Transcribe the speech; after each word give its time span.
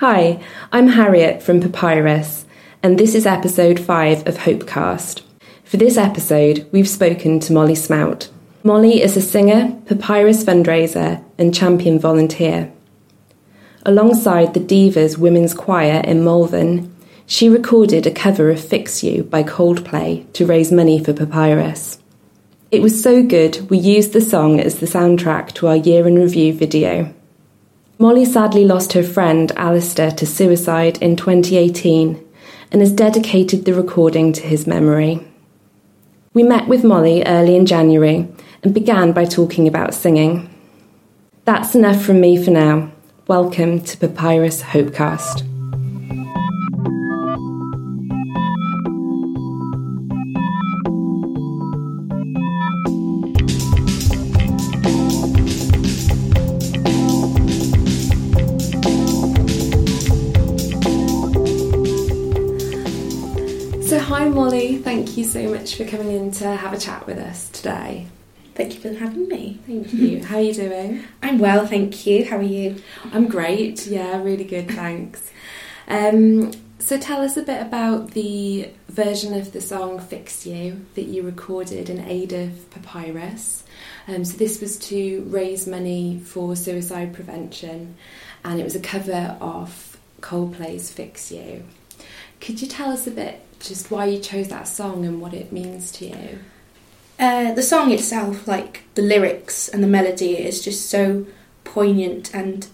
Hi, 0.00 0.42
I'm 0.72 0.88
Harriet 0.88 1.42
from 1.42 1.60
Papyrus, 1.60 2.46
and 2.82 2.96
this 2.96 3.14
is 3.14 3.26
episode 3.26 3.78
5 3.78 4.26
of 4.26 4.38
Hopecast. 4.38 5.20
For 5.64 5.76
this 5.76 5.98
episode, 5.98 6.66
we've 6.72 6.88
spoken 6.88 7.38
to 7.40 7.52
Molly 7.52 7.74
Smout. 7.74 8.30
Molly 8.64 9.02
is 9.02 9.18
a 9.18 9.20
singer, 9.20 9.78
Papyrus 9.84 10.42
fundraiser, 10.42 11.22
and 11.36 11.54
champion 11.54 11.98
volunteer. 11.98 12.72
Alongside 13.84 14.54
the 14.54 14.60
Divas 14.60 15.18
Women's 15.18 15.52
Choir 15.52 16.00
in 16.04 16.24
Malvern, 16.24 16.96
she 17.26 17.50
recorded 17.50 18.06
a 18.06 18.10
cover 18.10 18.48
of 18.48 18.58
Fix 18.58 19.04
You 19.04 19.24
by 19.24 19.42
Coldplay 19.42 20.32
to 20.32 20.46
raise 20.46 20.72
money 20.72 21.04
for 21.04 21.12
Papyrus. 21.12 21.98
It 22.70 22.80
was 22.80 23.02
so 23.02 23.22
good, 23.22 23.68
we 23.68 23.76
used 23.76 24.14
the 24.14 24.22
song 24.22 24.60
as 24.60 24.78
the 24.78 24.86
soundtrack 24.86 25.52
to 25.56 25.66
our 25.66 25.76
year 25.76 26.08
in 26.08 26.14
review 26.14 26.54
video. 26.54 27.14
Molly 28.02 28.24
sadly 28.24 28.64
lost 28.64 28.94
her 28.94 29.02
friend 29.02 29.52
Alistair 29.56 30.10
to 30.12 30.24
suicide 30.24 30.96
in 31.02 31.16
2018 31.16 32.26
and 32.72 32.80
has 32.80 32.92
dedicated 32.92 33.66
the 33.66 33.74
recording 33.74 34.32
to 34.32 34.40
his 34.40 34.66
memory. 34.66 35.22
We 36.32 36.42
met 36.42 36.66
with 36.66 36.82
Molly 36.82 37.22
early 37.24 37.56
in 37.56 37.66
January 37.66 38.26
and 38.62 38.72
began 38.72 39.12
by 39.12 39.26
talking 39.26 39.68
about 39.68 39.92
singing. 39.92 40.48
That's 41.44 41.74
enough 41.74 42.02
from 42.02 42.22
me 42.22 42.42
for 42.42 42.52
now. 42.52 42.90
Welcome 43.28 43.82
to 43.82 43.98
Papyrus 43.98 44.62
Hopecast. 44.62 45.59
So 65.30 65.48
much 65.48 65.76
for 65.76 65.84
coming 65.84 66.10
in 66.10 66.32
to 66.32 66.56
have 66.56 66.72
a 66.72 66.78
chat 66.78 67.06
with 67.06 67.16
us 67.16 67.48
today. 67.50 68.08
Thank 68.56 68.74
you 68.74 68.80
for 68.80 68.92
having 68.92 69.28
me. 69.28 69.60
Thank 69.64 69.92
you. 69.92 70.24
How 70.24 70.38
are 70.38 70.40
you 70.40 70.52
doing? 70.52 71.04
I'm 71.22 71.38
well, 71.38 71.68
thank 71.68 72.04
you. 72.04 72.24
How 72.24 72.38
are 72.38 72.42
you? 72.42 72.82
I'm 73.12 73.28
great. 73.28 73.86
Yeah, 73.86 74.20
really 74.22 74.42
good, 74.42 74.68
thanks. 74.68 75.30
Um, 75.86 76.50
so 76.80 76.98
tell 76.98 77.22
us 77.22 77.36
a 77.36 77.42
bit 77.42 77.62
about 77.62 78.10
the 78.10 78.70
version 78.88 79.32
of 79.34 79.52
the 79.52 79.60
song 79.60 80.00
Fix 80.00 80.46
You 80.46 80.84
that 80.96 81.04
you 81.04 81.22
recorded 81.22 81.88
in 81.88 82.00
aid 82.00 82.32
of 82.32 82.68
Papyrus. 82.70 83.62
Um, 84.08 84.24
so 84.24 84.36
this 84.36 84.60
was 84.60 84.78
to 84.88 85.22
raise 85.28 85.64
money 85.64 86.20
for 86.24 86.56
suicide 86.56 87.14
prevention 87.14 87.94
and 88.44 88.58
it 88.58 88.64
was 88.64 88.74
a 88.74 88.80
cover 88.80 89.36
of 89.40 89.96
Coldplay's 90.22 90.90
Fix 90.90 91.30
You. 91.30 91.62
Could 92.40 92.60
you 92.60 92.66
tell 92.66 92.90
us 92.90 93.06
a 93.06 93.12
bit 93.12 93.44
just 93.60 93.90
why 93.90 94.06
you 94.06 94.18
chose 94.18 94.48
that 94.48 94.66
song 94.66 95.04
and 95.04 95.20
what 95.20 95.34
it 95.34 95.52
means 95.52 95.92
to 95.92 96.06
you? 96.06 96.38
Uh, 97.18 97.52
the 97.52 97.62
song 97.62 97.92
itself, 97.92 98.48
like 98.48 98.84
the 98.94 99.02
lyrics 99.02 99.68
and 99.68 99.82
the 99.82 99.88
melody, 99.88 100.38
is 100.38 100.64
just 100.64 100.88
so 100.88 101.26
poignant 101.64 102.34
and 102.34 102.68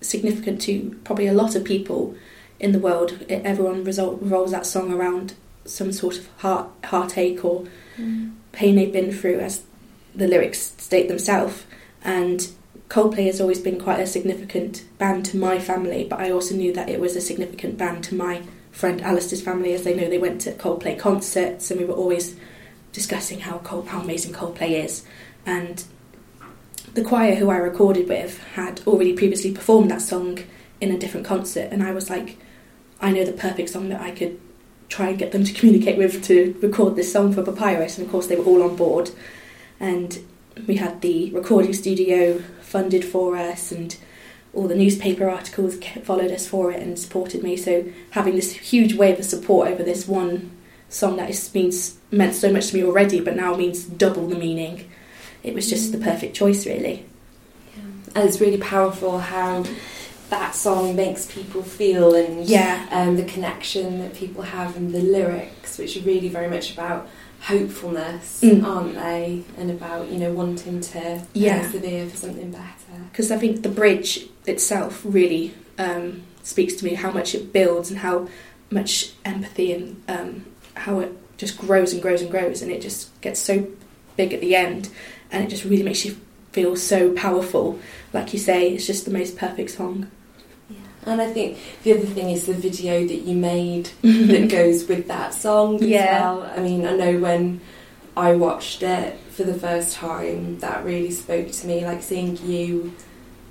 significant 0.00 0.60
to 0.62 0.98
probably 1.04 1.26
a 1.26 1.32
lot 1.32 1.54
of 1.56 1.64
people 1.64 2.14
in 2.60 2.72
the 2.72 2.78
world. 2.78 3.24
Everyone 3.28 3.84
revolves 3.84 4.52
that 4.52 4.66
song 4.66 4.92
around 4.92 5.34
some 5.64 5.92
sort 5.92 6.18
of 6.18 6.28
heart 6.38 6.68
heartache 6.84 7.44
or 7.44 7.66
mm. 7.96 8.32
pain 8.52 8.76
they've 8.76 8.92
been 8.92 9.12
through, 9.12 9.40
as 9.40 9.62
the 10.14 10.28
lyrics 10.28 10.74
state 10.78 11.08
themselves. 11.08 11.64
And 12.04 12.48
Coldplay 12.88 13.26
has 13.26 13.40
always 13.40 13.60
been 13.60 13.80
quite 13.80 14.00
a 14.00 14.06
significant 14.06 14.84
band 14.98 15.24
to 15.26 15.36
my 15.36 15.58
family, 15.58 16.04
but 16.04 16.20
I 16.20 16.30
also 16.30 16.54
knew 16.54 16.72
that 16.74 16.88
it 16.88 17.00
was 17.00 17.16
a 17.16 17.20
significant 17.20 17.78
band 17.78 18.04
to 18.04 18.14
my 18.14 18.42
friend 18.78 19.00
Alistair's 19.00 19.42
family, 19.42 19.72
as 19.72 19.82
they 19.82 19.92
know, 19.92 20.08
they 20.08 20.18
went 20.18 20.40
to 20.42 20.52
Coldplay 20.52 20.96
concerts, 20.96 21.68
and 21.68 21.80
we 21.80 21.84
were 21.84 21.94
always 21.94 22.36
discussing 22.92 23.40
how 23.40 23.58
Cold, 23.58 23.88
how 23.88 24.00
amazing 24.00 24.32
Coldplay 24.32 24.84
is. 24.84 25.04
And 25.44 25.82
the 26.94 27.02
choir 27.02 27.34
who 27.34 27.50
I 27.50 27.56
recorded 27.56 28.08
with 28.08 28.38
had 28.54 28.80
already 28.86 29.14
previously 29.14 29.50
performed 29.50 29.90
that 29.90 30.00
song 30.00 30.38
in 30.80 30.92
a 30.92 30.98
different 30.98 31.26
concert, 31.26 31.72
and 31.72 31.82
I 31.82 31.90
was 31.90 32.08
like, 32.08 32.38
I 33.00 33.10
know 33.10 33.24
the 33.24 33.32
perfect 33.32 33.70
song 33.70 33.88
that 33.88 34.00
I 34.00 34.12
could 34.12 34.38
try 34.88 35.08
and 35.08 35.18
get 35.18 35.32
them 35.32 35.42
to 35.42 35.52
communicate 35.58 35.98
with 35.98 36.22
to 36.26 36.56
record 36.62 36.94
this 36.94 37.12
song 37.12 37.32
for 37.32 37.42
Papyrus, 37.42 37.98
and 37.98 38.06
of 38.06 38.12
course 38.12 38.28
they 38.28 38.36
were 38.36 38.44
all 38.44 38.62
on 38.62 38.76
board. 38.76 39.10
And 39.80 40.20
we 40.68 40.76
had 40.76 41.00
the 41.00 41.32
recording 41.32 41.72
studio 41.72 42.38
funded 42.60 43.04
for 43.04 43.36
us, 43.36 43.72
and 43.72 43.96
all 44.58 44.66
the 44.66 44.74
newspaper 44.74 45.30
articles 45.30 45.78
followed 46.02 46.32
us 46.32 46.48
for 46.48 46.72
it 46.72 46.82
and 46.82 46.98
supported 46.98 47.44
me. 47.44 47.56
So 47.56 47.84
having 48.10 48.34
this 48.34 48.52
huge 48.52 48.94
wave 48.94 49.20
of 49.20 49.24
support 49.24 49.68
over 49.68 49.84
this 49.84 50.08
one 50.08 50.50
song 50.88 51.16
that 51.16 51.30
is, 51.30 51.54
means 51.54 51.96
meant 52.10 52.34
so 52.34 52.52
much 52.52 52.68
to 52.68 52.76
me 52.76 52.82
already, 52.82 53.20
but 53.20 53.36
now 53.36 53.54
means 53.54 53.84
double 53.84 54.26
the 54.26 54.36
meaning. 54.36 54.90
It 55.44 55.54
was 55.54 55.70
just 55.70 55.92
the 55.92 55.98
perfect 55.98 56.34
choice, 56.34 56.66
really. 56.66 57.06
Yeah. 57.76 57.82
And 58.16 58.28
it's 58.28 58.40
really 58.40 58.58
powerful 58.58 59.20
how 59.20 59.64
that 60.30 60.56
song 60.56 60.96
makes 60.96 61.26
people 61.26 61.62
feel 61.62 62.16
and 62.16 62.44
yeah. 62.44 62.88
um, 62.90 63.16
the 63.16 63.24
connection 63.24 64.00
that 64.00 64.14
people 64.14 64.42
have 64.42 64.76
and 64.76 64.92
the 64.92 65.00
lyrics, 65.00 65.78
which 65.78 65.96
are 65.96 66.00
really 66.00 66.28
very 66.28 66.50
much 66.50 66.72
about 66.72 67.08
hopefulness, 67.42 68.40
mm. 68.42 68.64
aren't 68.64 68.94
they? 68.94 69.42
And 69.56 69.70
about 69.70 70.08
you 70.08 70.18
know 70.18 70.32
wanting 70.32 70.80
to 70.80 71.22
yeah. 71.32 71.62
persevere 71.62 72.08
for 72.08 72.16
something 72.16 72.50
better. 72.50 73.02
Because 73.10 73.30
I 73.30 73.38
think 73.38 73.62
the 73.62 73.68
bridge 73.68 74.28
itself 74.46 75.02
really 75.04 75.54
um, 75.78 76.22
speaks 76.42 76.74
to 76.74 76.84
me 76.84 76.94
how 76.94 77.10
much 77.10 77.34
it 77.34 77.52
builds 77.52 77.90
and 77.90 78.00
how 78.00 78.28
much 78.70 79.12
empathy 79.24 79.72
and 79.72 80.02
um, 80.08 80.46
how 80.74 81.00
it 81.00 81.12
just 81.38 81.58
grows 81.58 81.92
and 81.92 82.02
grows 82.02 82.20
and 82.20 82.30
grows, 82.30 82.62
and 82.62 82.70
it 82.70 82.82
just 82.82 83.18
gets 83.20 83.40
so 83.40 83.66
big 84.16 84.32
at 84.32 84.40
the 84.40 84.54
end, 84.54 84.90
and 85.30 85.44
it 85.44 85.48
just 85.48 85.64
really 85.64 85.84
makes 85.84 86.04
you 86.04 86.18
feel 86.52 86.76
so 86.76 87.12
powerful. 87.14 87.78
Like 88.12 88.32
you 88.32 88.38
say, 88.38 88.70
it's 88.70 88.86
just 88.86 89.04
the 89.04 89.10
most 89.10 89.36
perfect 89.36 89.70
song. 89.70 90.10
And 91.08 91.20
I 91.20 91.32
think 91.32 91.58
the 91.82 91.92
other 91.94 92.06
thing 92.06 92.30
is 92.30 92.46
the 92.46 92.54
video 92.54 93.06
that 93.06 93.22
you 93.22 93.34
made 93.34 93.90
that 94.02 94.48
goes 94.50 94.86
with 94.86 95.08
that 95.08 95.34
song 95.34 95.82
yeah. 95.82 96.20
well. 96.20 96.52
I 96.54 96.60
mean, 96.60 96.86
I 96.86 96.96
know 96.96 97.18
when 97.18 97.60
I 98.16 98.32
watched 98.32 98.82
it 98.82 99.18
for 99.30 99.44
the 99.44 99.54
first 99.54 99.94
time, 99.94 100.58
that 100.58 100.84
really 100.84 101.10
spoke 101.10 101.50
to 101.50 101.66
me, 101.66 101.84
like 101.84 102.02
seeing 102.02 102.36
you 102.38 102.92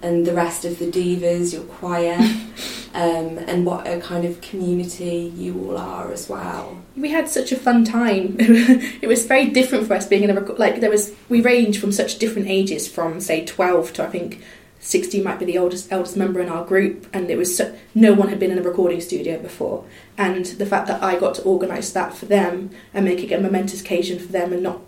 and 0.01 0.25
the 0.25 0.33
rest 0.33 0.65
of 0.65 0.77
the 0.79 0.85
divas, 0.85 1.53
your 1.53 1.63
choir, 1.63 2.17
um, 2.93 3.37
and 3.37 3.65
what 3.65 3.87
a 3.87 3.99
kind 3.99 4.25
of 4.25 4.39
community 4.41 5.33
you 5.35 5.57
all 5.59 5.77
are 5.77 6.11
as 6.11 6.29
well. 6.29 6.77
We 6.95 7.09
had 7.09 7.29
such 7.29 7.51
a 7.51 7.55
fun 7.55 7.83
time. 7.83 8.35
it 8.39 9.07
was 9.07 9.25
very 9.25 9.49
different 9.49 9.87
for 9.87 9.95
us 9.95 10.05
being 10.05 10.23
in 10.23 10.29
a 10.29 10.39
record. 10.39 10.59
like 10.59 10.81
there 10.81 10.89
was 10.89 11.13
we 11.29 11.41
range 11.41 11.79
from 11.79 11.91
such 11.91 12.19
different 12.19 12.47
ages, 12.47 12.87
from 12.87 13.19
say 13.19 13.45
twelve 13.45 13.93
to 13.93 14.03
I 14.03 14.07
think 14.07 14.41
60 14.87 15.21
might 15.21 15.37
be 15.37 15.43
the 15.43 15.57
oldest 15.57 15.91
eldest 15.91 16.15
member 16.15 16.39
in 16.39 16.47
our 16.47 16.63
group 16.63 17.07
and 17.11 17.29
it 17.29 17.37
was 17.37 17.57
so, 17.57 17.75
no 17.93 18.13
one 18.13 18.29
had 18.29 18.39
been 18.39 18.51
in 18.51 18.57
a 18.57 18.61
recording 18.61 19.01
studio 19.01 19.37
before. 19.37 19.83
And 20.17 20.45
the 20.45 20.65
fact 20.65 20.87
that 20.87 21.03
I 21.03 21.19
got 21.19 21.35
to 21.35 21.41
organise 21.41 21.91
that 21.91 22.15
for 22.15 22.25
them 22.25 22.69
and 22.93 23.03
make 23.03 23.21
it 23.21 23.33
a 23.33 23.41
momentous 23.41 23.81
occasion 23.81 24.17
for 24.17 24.31
them 24.31 24.53
and 24.53 24.63
not 24.63 24.79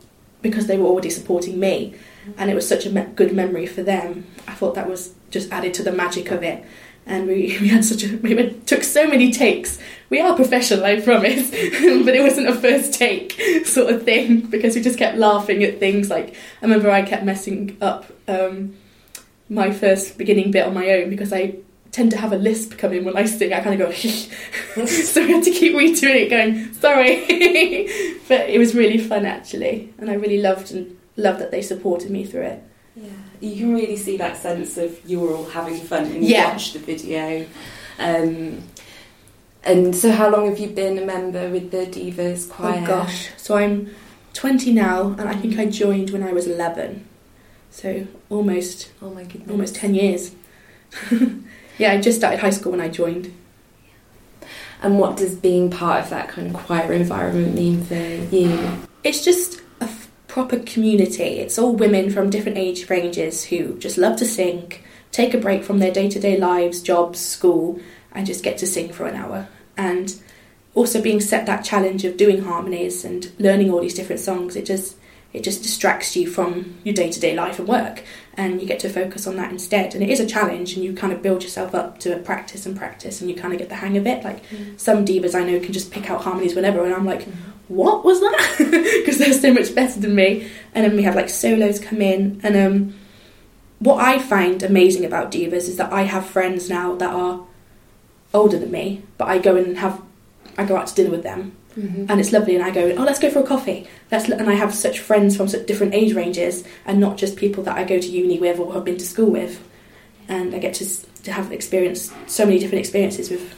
because 0.41 0.67
they 0.67 0.77
were 0.77 0.85
already 0.85 1.09
supporting 1.09 1.59
me 1.59 1.95
and 2.37 2.49
it 2.49 2.55
was 2.55 2.65
such 2.65 2.85
a 2.85 2.89
me- 2.89 3.07
good 3.13 3.35
memory 3.35 3.65
for 3.65 3.83
them 3.83 4.25
I 4.47 4.53
thought 4.53 4.75
that 4.75 4.87
was 4.87 5.15
just 5.31 5.51
added 5.51 5.73
to 5.75 5.83
the 5.83 5.91
magic 5.91 6.31
of 6.31 6.43
it. 6.43 6.63
And 7.05 7.27
we, 7.27 7.57
we 7.61 7.67
had 7.67 7.83
such 7.83 8.05
a 8.05 8.15
we 8.19 8.51
took 8.65 8.83
so 8.83 9.05
many 9.05 9.33
takes. 9.33 9.79
We 10.09 10.21
are 10.21 10.33
professional 10.33 10.85
I 10.85 11.01
promise. 11.01 11.49
But 12.05 12.15
it 12.15 12.23
wasn't 12.23 12.47
a 12.47 12.55
first 12.55 12.93
take 12.93 13.33
sort 13.65 13.93
of 13.93 14.03
thing 14.03 14.41
because 14.41 14.75
we 14.75 14.81
just 14.81 14.97
kept 14.97 15.17
laughing 15.17 15.61
at 15.65 15.77
things 15.77 16.09
like 16.09 16.35
I 16.61 16.65
remember 16.65 16.89
I 16.89 17.01
kept 17.01 17.25
messing 17.25 17.77
up 17.81 18.05
um, 18.29 18.75
my 19.49 19.71
first 19.71 20.17
beginning 20.17 20.51
bit 20.51 20.65
on 20.65 20.73
my 20.73 20.89
own 20.91 21.09
because 21.09 21.33
I 21.33 21.55
tend 21.91 22.11
to 22.11 22.17
have 22.17 22.31
a 22.31 22.37
lisp 22.37 22.77
come 22.77 22.93
in 22.93 23.03
when 23.03 23.17
I 23.17 23.25
sing. 23.25 23.51
I 23.53 23.61
kind 23.61 23.81
of 23.81 23.87
go, 23.87 23.93
so 24.85 25.25
we 25.25 25.31
had 25.31 25.43
to 25.43 25.51
keep 25.51 25.75
redoing 25.75 26.25
it, 26.25 26.29
going 26.29 26.73
sorry. 26.73 27.25
but 28.27 28.49
it 28.49 28.59
was 28.59 28.75
really 28.75 28.99
fun 28.99 29.25
actually, 29.25 29.93
and 29.97 30.09
I 30.09 30.13
really 30.13 30.41
loved 30.41 30.71
and 30.71 30.97
loved 31.15 31.39
that 31.39 31.51
they 31.51 31.61
supported 31.61 32.11
me 32.11 32.25
through 32.25 32.43
it. 32.43 32.63
Yeah, 32.95 33.09
you 33.41 33.55
can 33.55 33.73
really 33.73 33.97
see 33.97 34.17
that 34.17 34.37
sense 34.37 34.77
of 34.77 34.99
you 35.09 35.19
were 35.19 35.33
all 35.33 35.45
having 35.45 35.79
fun 35.79 36.03
when 36.09 36.23
you 36.23 36.29
yeah. 36.29 36.51
watch 36.51 36.73
the 36.73 36.79
video. 36.79 37.45
Um, 37.97 38.63
and 39.63 39.93
so, 39.95 40.11
how 40.11 40.29
long 40.29 40.47
have 40.47 40.59
you 40.59 40.69
been 40.69 40.97
a 40.97 41.05
member 41.05 41.49
with 41.49 41.71
the 41.71 41.85
Divas 41.85 42.49
Choir? 42.49 42.81
Oh 42.83 42.87
gosh, 42.87 43.29
so 43.35 43.57
I'm 43.57 43.93
20 44.33 44.71
now, 44.73 45.07
and 45.07 45.21
I 45.21 45.33
think 45.33 45.57
I 45.59 45.65
joined 45.65 46.11
when 46.11 46.23
I 46.23 46.31
was 46.31 46.47
11. 46.47 47.08
So 47.71 48.07
almost, 48.29 48.91
oh 49.01 49.09
my 49.11 49.23
goodness, 49.23 49.49
almost 49.49 49.75
ten 49.75 49.93
years. 49.95 50.35
yeah, 51.77 51.91
I 51.91 52.01
just 52.01 52.17
started 52.17 52.39
high 52.39 52.49
school 52.49 52.71
when 52.71 52.81
I 52.81 52.89
joined. 52.89 53.33
And 54.81 54.97
what 54.97 55.17
does 55.17 55.35
being 55.35 55.69
part 55.69 56.03
of 56.03 56.09
that 56.09 56.29
kind 56.29 56.47
of 56.47 56.53
choir 56.53 56.93
environment 56.93 57.53
mean 57.53 57.83
for 57.83 57.95
you? 57.95 58.79
It's 59.03 59.23
just 59.23 59.61
a 59.81 59.85
f- 59.85 60.09
proper 60.27 60.59
community. 60.59 61.23
It's 61.23 61.59
all 61.59 61.75
women 61.75 62.09
from 62.09 62.29
different 62.29 62.57
age 62.57 62.89
ranges 62.89 63.45
who 63.45 63.77
just 63.77 63.97
love 63.97 64.17
to 64.19 64.25
sing, 64.25 64.73
take 65.11 65.33
a 65.33 65.37
break 65.37 65.63
from 65.63 65.79
their 65.79 65.91
day 65.91 66.09
to 66.09 66.19
day 66.19 66.37
lives, 66.37 66.81
jobs, 66.81 67.19
school, 67.19 67.79
and 68.13 68.25
just 68.25 68.43
get 68.43 68.57
to 68.59 68.67
sing 68.67 68.91
for 68.91 69.05
an 69.05 69.15
hour. 69.15 69.47
And 69.75 70.15
also 70.75 71.01
being 71.01 71.19
set 71.19 71.45
that 71.45 71.65
challenge 71.65 72.05
of 72.05 72.15
doing 72.15 72.43
harmonies 72.43 73.03
and 73.03 73.31
learning 73.37 73.71
all 73.71 73.81
these 73.81 73.93
different 73.93 74.21
songs, 74.21 74.55
it 74.55 74.65
just 74.65 74.95
it 75.31 75.43
just 75.43 75.61
distracts 75.61 76.15
you 76.15 76.27
from 76.27 76.77
your 76.83 76.95
day 76.95 77.11
to 77.11 77.19
day 77.19 77.35
life 77.35 77.59
and 77.59 77.67
work, 77.67 78.03
and 78.35 78.59
you 78.61 78.67
get 78.67 78.79
to 78.79 78.89
focus 78.89 79.27
on 79.27 79.35
that 79.35 79.51
instead. 79.51 79.93
And 79.93 80.03
it 80.03 80.09
is 80.09 80.19
a 80.19 80.25
challenge, 80.25 80.73
and 80.73 80.83
you 80.83 80.93
kind 80.93 81.13
of 81.13 81.21
build 81.21 81.43
yourself 81.43 81.75
up 81.75 81.99
to 81.99 82.17
practice 82.19 82.65
and 82.65 82.75
practice, 82.75 83.21
and 83.21 83.29
you 83.29 83.35
kind 83.35 83.53
of 83.53 83.59
get 83.59 83.69
the 83.69 83.75
hang 83.75 83.95
of 83.97 84.07
it. 84.07 84.23
Like 84.23 84.43
mm. 84.49 84.79
some 84.79 85.05
divas 85.05 85.35
I 85.35 85.43
know 85.43 85.59
can 85.59 85.73
just 85.73 85.91
pick 85.91 86.09
out 86.09 86.23
harmonies 86.23 86.55
whenever, 86.55 86.83
and 86.83 86.93
I'm 86.93 87.05
like, 87.05 87.25
mm. 87.25 87.33
what 87.67 88.03
was 88.03 88.19
that? 88.19 88.55
Because 88.99 89.17
they're 89.19 89.33
so 89.33 89.53
much 89.53 89.73
better 89.73 89.99
than 89.99 90.15
me. 90.15 90.49
And 90.73 90.85
then 90.85 90.95
we 90.95 91.03
have 91.03 91.15
like 91.15 91.29
solos 91.29 91.79
come 91.79 92.01
in, 92.01 92.41
and 92.43 92.55
um, 92.55 92.95
what 93.77 94.03
I 94.03 94.17
find 94.19 94.63
amazing 94.63 95.05
about 95.05 95.31
divas 95.31 95.69
is 95.69 95.77
that 95.77 95.93
I 95.93 96.03
have 96.03 96.25
friends 96.25 96.69
now 96.69 96.95
that 96.95 97.13
are 97.13 97.45
older 98.33 98.57
than 98.57 98.71
me, 98.71 99.03
but 99.17 99.27
I 99.27 99.37
go 99.37 99.55
and 99.55 99.77
have 99.77 100.01
I 100.57 100.65
go 100.65 100.75
out 100.75 100.87
to 100.87 100.95
dinner 100.95 101.11
with 101.11 101.23
them 101.23 101.55
Mm-hmm. 101.79 102.05
And 102.09 102.19
it's 102.19 102.33
lovely, 102.33 102.55
and 102.55 102.63
I 102.63 102.71
go, 102.71 102.91
oh, 102.97 103.03
let's 103.03 103.19
go 103.19 103.29
for 103.29 103.39
a 103.39 103.43
coffee. 103.43 103.87
Let's, 104.11 104.27
and 104.27 104.49
I 104.49 104.53
have 104.53 104.73
such 104.73 104.99
friends 104.99 105.37
from 105.37 105.47
such 105.47 105.65
different 105.65 105.93
age 105.93 106.13
ranges, 106.13 106.65
and 106.85 106.99
not 106.99 107.17
just 107.17 107.37
people 107.37 107.63
that 107.63 107.77
I 107.77 107.85
go 107.85 107.99
to 107.99 108.07
uni 108.07 108.37
with 108.37 108.59
or 108.59 108.73
have 108.73 108.83
been 108.83 108.97
to 108.97 109.05
school 109.05 109.29
with. 109.29 109.65
And 110.27 110.53
I 110.53 110.59
get 110.59 110.73
to 110.75 110.85
to 111.23 111.31
have 111.31 111.51
experience 111.51 112.11
so 112.27 112.45
many 112.45 112.59
different 112.59 112.79
experiences 112.79 113.29
with 113.29 113.53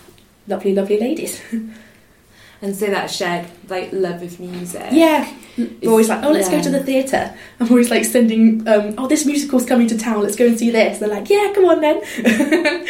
lovely, 0.47 0.75
lovely 0.75 0.99
ladies. 0.99 1.41
and 2.61 2.75
so 2.75 2.87
that 2.87 3.09
shared 3.09 3.47
like 3.69 3.91
love 3.91 4.21
of 4.21 4.39
music. 4.39 4.87
Yeah, 4.91 5.31
we're 5.57 5.89
always 5.89 6.09
like, 6.09 6.23
oh, 6.23 6.31
let's 6.31 6.49
yeah. 6.49 6.57
go 6.57 6.63
to 6.63 6.69
the 6.69 6.83
theatre. 6.83 7.35
I'm 7.59 7.69
always 7.69 7.89
like 7.89 8.05
sending, 8.05 8.67
um, 8.67 8.95
oh, 8.97 9.07
this 9.07 9.25
musical's 9.25 9.65
coming 9.65 9.87
to 9.87 9.97
town. 9.97 10.21
Let's 10.21 10.35
go 10.35 10.45
and 10.45 10.59
see 10.59 10.69
this. 10.69 10.99
They're 10.99 11.09
like, 11.09 11.29
yeah, 11.29 11.51
come 11.55 11.65
on 11.65 11.81
then. 11.81 12.01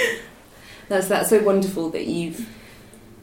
that's 0.89 1.07
that's 1.07 1.29
so 1.29 1.41
wonderful 1.41 1.89
that 1.91 2.05
you've 2.05 2.47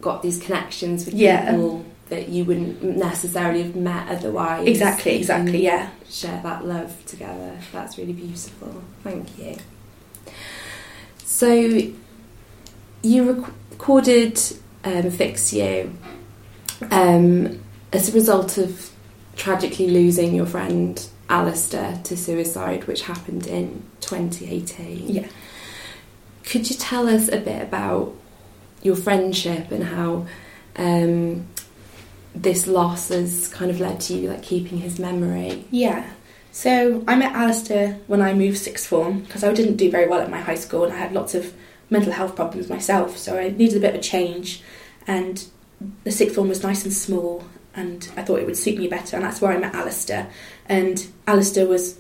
got 0.01 0.23
these 0.23 0.39
connections 0.39 1.05
with 1.05 1.15
yeah. 1.15 1.51
people 1.51 1.85
that 2.09 2.29
you 2.29 2.45
wouldn't 2.45 2.83
necessarily 2.83 3.63
have 3.63 3.77
met 3.77 4.09
otherwise. 4.09 4.67
Exactly, 4.67 5.17
exactly, 5.17 5.63
yeah. 5.63 5.91
Share 6.09 6.41
that 6.43 6.65
love 6.65 7.05
together. 7.07 7.59
That's 7.73 7.99
really 7.99 8.13
beautiful. 8.13 8.83
Thank 9.03 9.39
you. 9.39 9.57
So, 11.25 11.53
you 13.03 13.33
rec- 13.33 13.53
recorded 13.79 14.41
um, 14.85 15.11
Fix 15.11 15.53
You 15.53 15.97
um, 16.91 17.61
as 17.93 18.09
a 18.09 18.13
result 18.13 18.59
of 18.59 18.91
tragically 19.37 19.89
losing 19.89 20.35
your 20.35 20.47
friend 20.47 21.09
Alistair 21.29 22.01
to 22.05 22.17
suicide, 22.17 22.87
which 22.87 23.03
happened 23.03 23.47
in 23.47 23.85
2018. 24.01 25.09
Yeah. 25.09 25.29
Could 26.45 26.69
you 26.71 26.77
tell 26.77 27.09
us 27.09 27.29
a 27.29 27.39
bit 27.39 27.63
about 27.63 28.15
your 28.83 28.97
friendship 28.97 29.71
and 29.71 29.85
how 29.85 30.27
um, 30.77 31.47
this 32.43 32.67
loss 32.67 33.09
has 33.09 33.49
kind 33.49 33.71
of 33.71 33.81
led 33.81 34.01
to 34.01 34.15
you 34.15 34.31
like 34.31 34.43
keeping 34.43 34.79
his 34.79 34.99
memory. 34.99 35.65
Yeah. 35.71 36.09
So 36.53 37.05
I 37.07 37.17
met 37.17 37.35
Alistair 37.35 37.99
when 38.07 38.23
I 38.23 38.33
moved 38.33 38.59
sixth 38.59 38.87
form 38.87 39.21
because 39.21 39.45
I 39.45 39.53
didn't 39.53 39.77
do 39.77 39.91
very 39.91 40.09
well 40.09 40.21
at 40.21 40.31
my 40.31 40.41
high 40.41 40.55
school 40.55 40.85
and 40.85 40.93
I 40.93 40.97
had 40.97 41.13
lots 41.13 41.35
of 41.35 41.53
mental 41.91 42.13
health 42.13 42.37
problems 42.37 42.69
myself. 42.69 43.17
So 43.17 43.39
I 43.39 43.51
needed 43.51 43.77
a 43.77 43.81
bit 43.81 43.95
of 43.95 44.03
change, 44.03 44.63
and 45.07 45.45
the 46.05 46.11
sixth 46.11 46.35
form 46.35 46.49
was 46.49 46.63
nice 46.63 46.85
and 46.85 46.93
small, 46.93 47.45
and 47.75 48.11
I 48.17 48.23
thought 48.23 48.41
it 48.41 48.47
would 48.47 48.57
suit 48.57 48.79
me 48.79 48.89
better. 48.89 49.17
And 49.17 49.25
that's 49.25 49.41
where 49.41 49.53
I 49.53 49.59
met 49.59 49.75
Alistair. 49.75 50.31
And 50.67 51.07
Alistair 51.27 51.67
was 51.67 51.99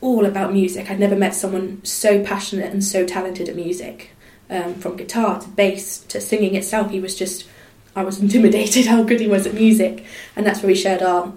all 0.00 0.26
about 0.26 0.52
music. 0.52 0.90
I'd 0.90 1.00
never 1.00 1.16
met 1.16 1.34
someone 1.34 1.84
so 1.84 2.24
passionate 2.24 2.72
and 2.72 2.84
so 2.84 3.06
talented 3.06 3.48
at 3.48 3.56
music 3.56 4.10
um, 4.50 4.74
from 4.74 4.96
guitar 4.96 5.40
to 5.40 5.48
bass 5.48 5.98
to 6.06 6.20
singing 6.20 6.56
itself. 6.56 6.90
He 6.90 7.00
was 7.00 7.16
just, 7.16 7.46
I 7.94 8.02
was 8.04 8.20
intimidated 8.20 8.86
how 8.92 9.02
good 9.02 9.20
he 9.20 9.26
was 9.26 9.46
at 9.46 9.54
music, 9.54 10.04
and 10.36 10.46
that's 10.46 10.60
where 10.60 10.68
we 10.68 10.74
shared 10.74 11.02
our. 11.02 11.32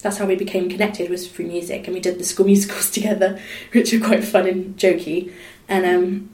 That's 0.00 0.18
how 0.18 0.26
we 0.26 0.36
became 0.36 0.68
connected 0.68 1.10
was 1.10 1.26
through 1.26 1.46
music, 1.46 1.86
and 1.86 1.94
we 1.94 2.00
did 2.00 2.18
the 2.18 2.24
school 2.24 2.46
musicals 2.52 2.90
together, 2.90 3.40
which 3.72 3.92
were 3.92 4.06
quite 4.06 4.24
fun 4.24 4.46
and 4.46 4.76
jokey, 4.76 5.32
and 5.68 5.86
um, 5.86 6.30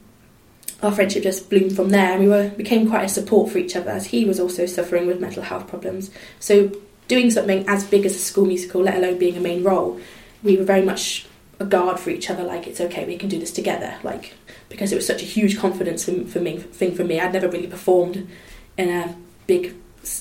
our 0.83 0.93
friendship 0.93 1.23
just 1.23 1.49
bloomed 1.49 1.75
from 1.75 1.91
there. 1.91 2.13
And 2.13 2.23
we 2.23 2.29
were 2.29 2.51
became 2.51 2.89
quite 2.89 3.05
a 3.05 3.09
support 3.09 3.51
for 3.51 3.59
each 3.59 3.77
other 3.77 3.91
as 3.91 4.07
he 4.07 4.25
was 4.25 4.41
also 4.41 4.67
suffering 4.67 5.07
with 5.07 5.21
mental 5.21 5.43
health 5.43 5.69
problems. 5.69 6.11
So 6.41 6.73
doing 7.09 7.31
something 7.31 7.69
as 7.69 7.85
big 7.85 8.05
as 8.05 8.15
a 8.15 8.19
school 8.19 8.47
musical, 8.47 8.83
let 8.83 8.97
alone 8.97 9.19
being 9.19 9.37
a 9.37 9.41
main 9.41 9.63
role, 9.63 10.01
we 10.43 10.57
were 10.57 10.65
very 10.65 10.83
much 10.83 11.27
a 11.61 11.65
guard 11.65 11.99
for 12.01 12.11
each 12.11 12.31
other. 12.31 12.43
Like 12.43 12.67
it's 12.67 12.81
okay, 12.81 13.07
we 13.07 13.17
can 13.17 13.29
do 13.29 13.39
this 13.39 13.53
together. 13.53 13.97
Like 14.03 14.35
because 14.69 14.93
it 14.93 14.97
was 14.97 15.07
such 15.07 15.23
a 15.23 15.27
huge 15.27 15.59
confidence 15.59 16.05
for, 16.05 16.25
for 16.25 16.41
me 16.41 16.59
thing 16.59 16.95
for 16.95 17.05
me. 17.05 17.21
I'd 17.21 17.33
never 17.33 17.49
really 17.49 17.67
performed 17.67 18.29
in 18.77 18.89
a 18.89 19.15
big 19.47 19.75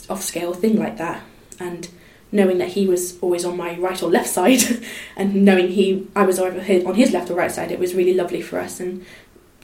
off 0.10 0.22
scale 0.22 0.54
thing 0.54 0.78
like 0.78 0.98
that, 0.98 1.24
and 1.60 1.88
knowing 2.32 2.58
that 2.60 2.70
he 2.70 2.88
was 2.88 3.20
always 3.20 3.44
on 3.44 3.58
my 3.58 3.78
right 3.78 4.02
or 4.02 4.10
left 4.10 4.30
side, 4.40 4.62
and 5.16 5.46
knowing 5.46 5.70
he 5.70 6.08
I 6.16 6.24
was 6.24 6.40
on 6.40 6.60
his 6.60 7.12
left 7.12 7.30
or 7.30 7.36
right 7.36 7.52
side, 7.52 7.72
it 7.72 7.80
was 7.80 7.94
really 7.94 8.14
lovely 8.14 8.42
for 8.42 8.60
us, 8.60 8.80
and 8.80 9.06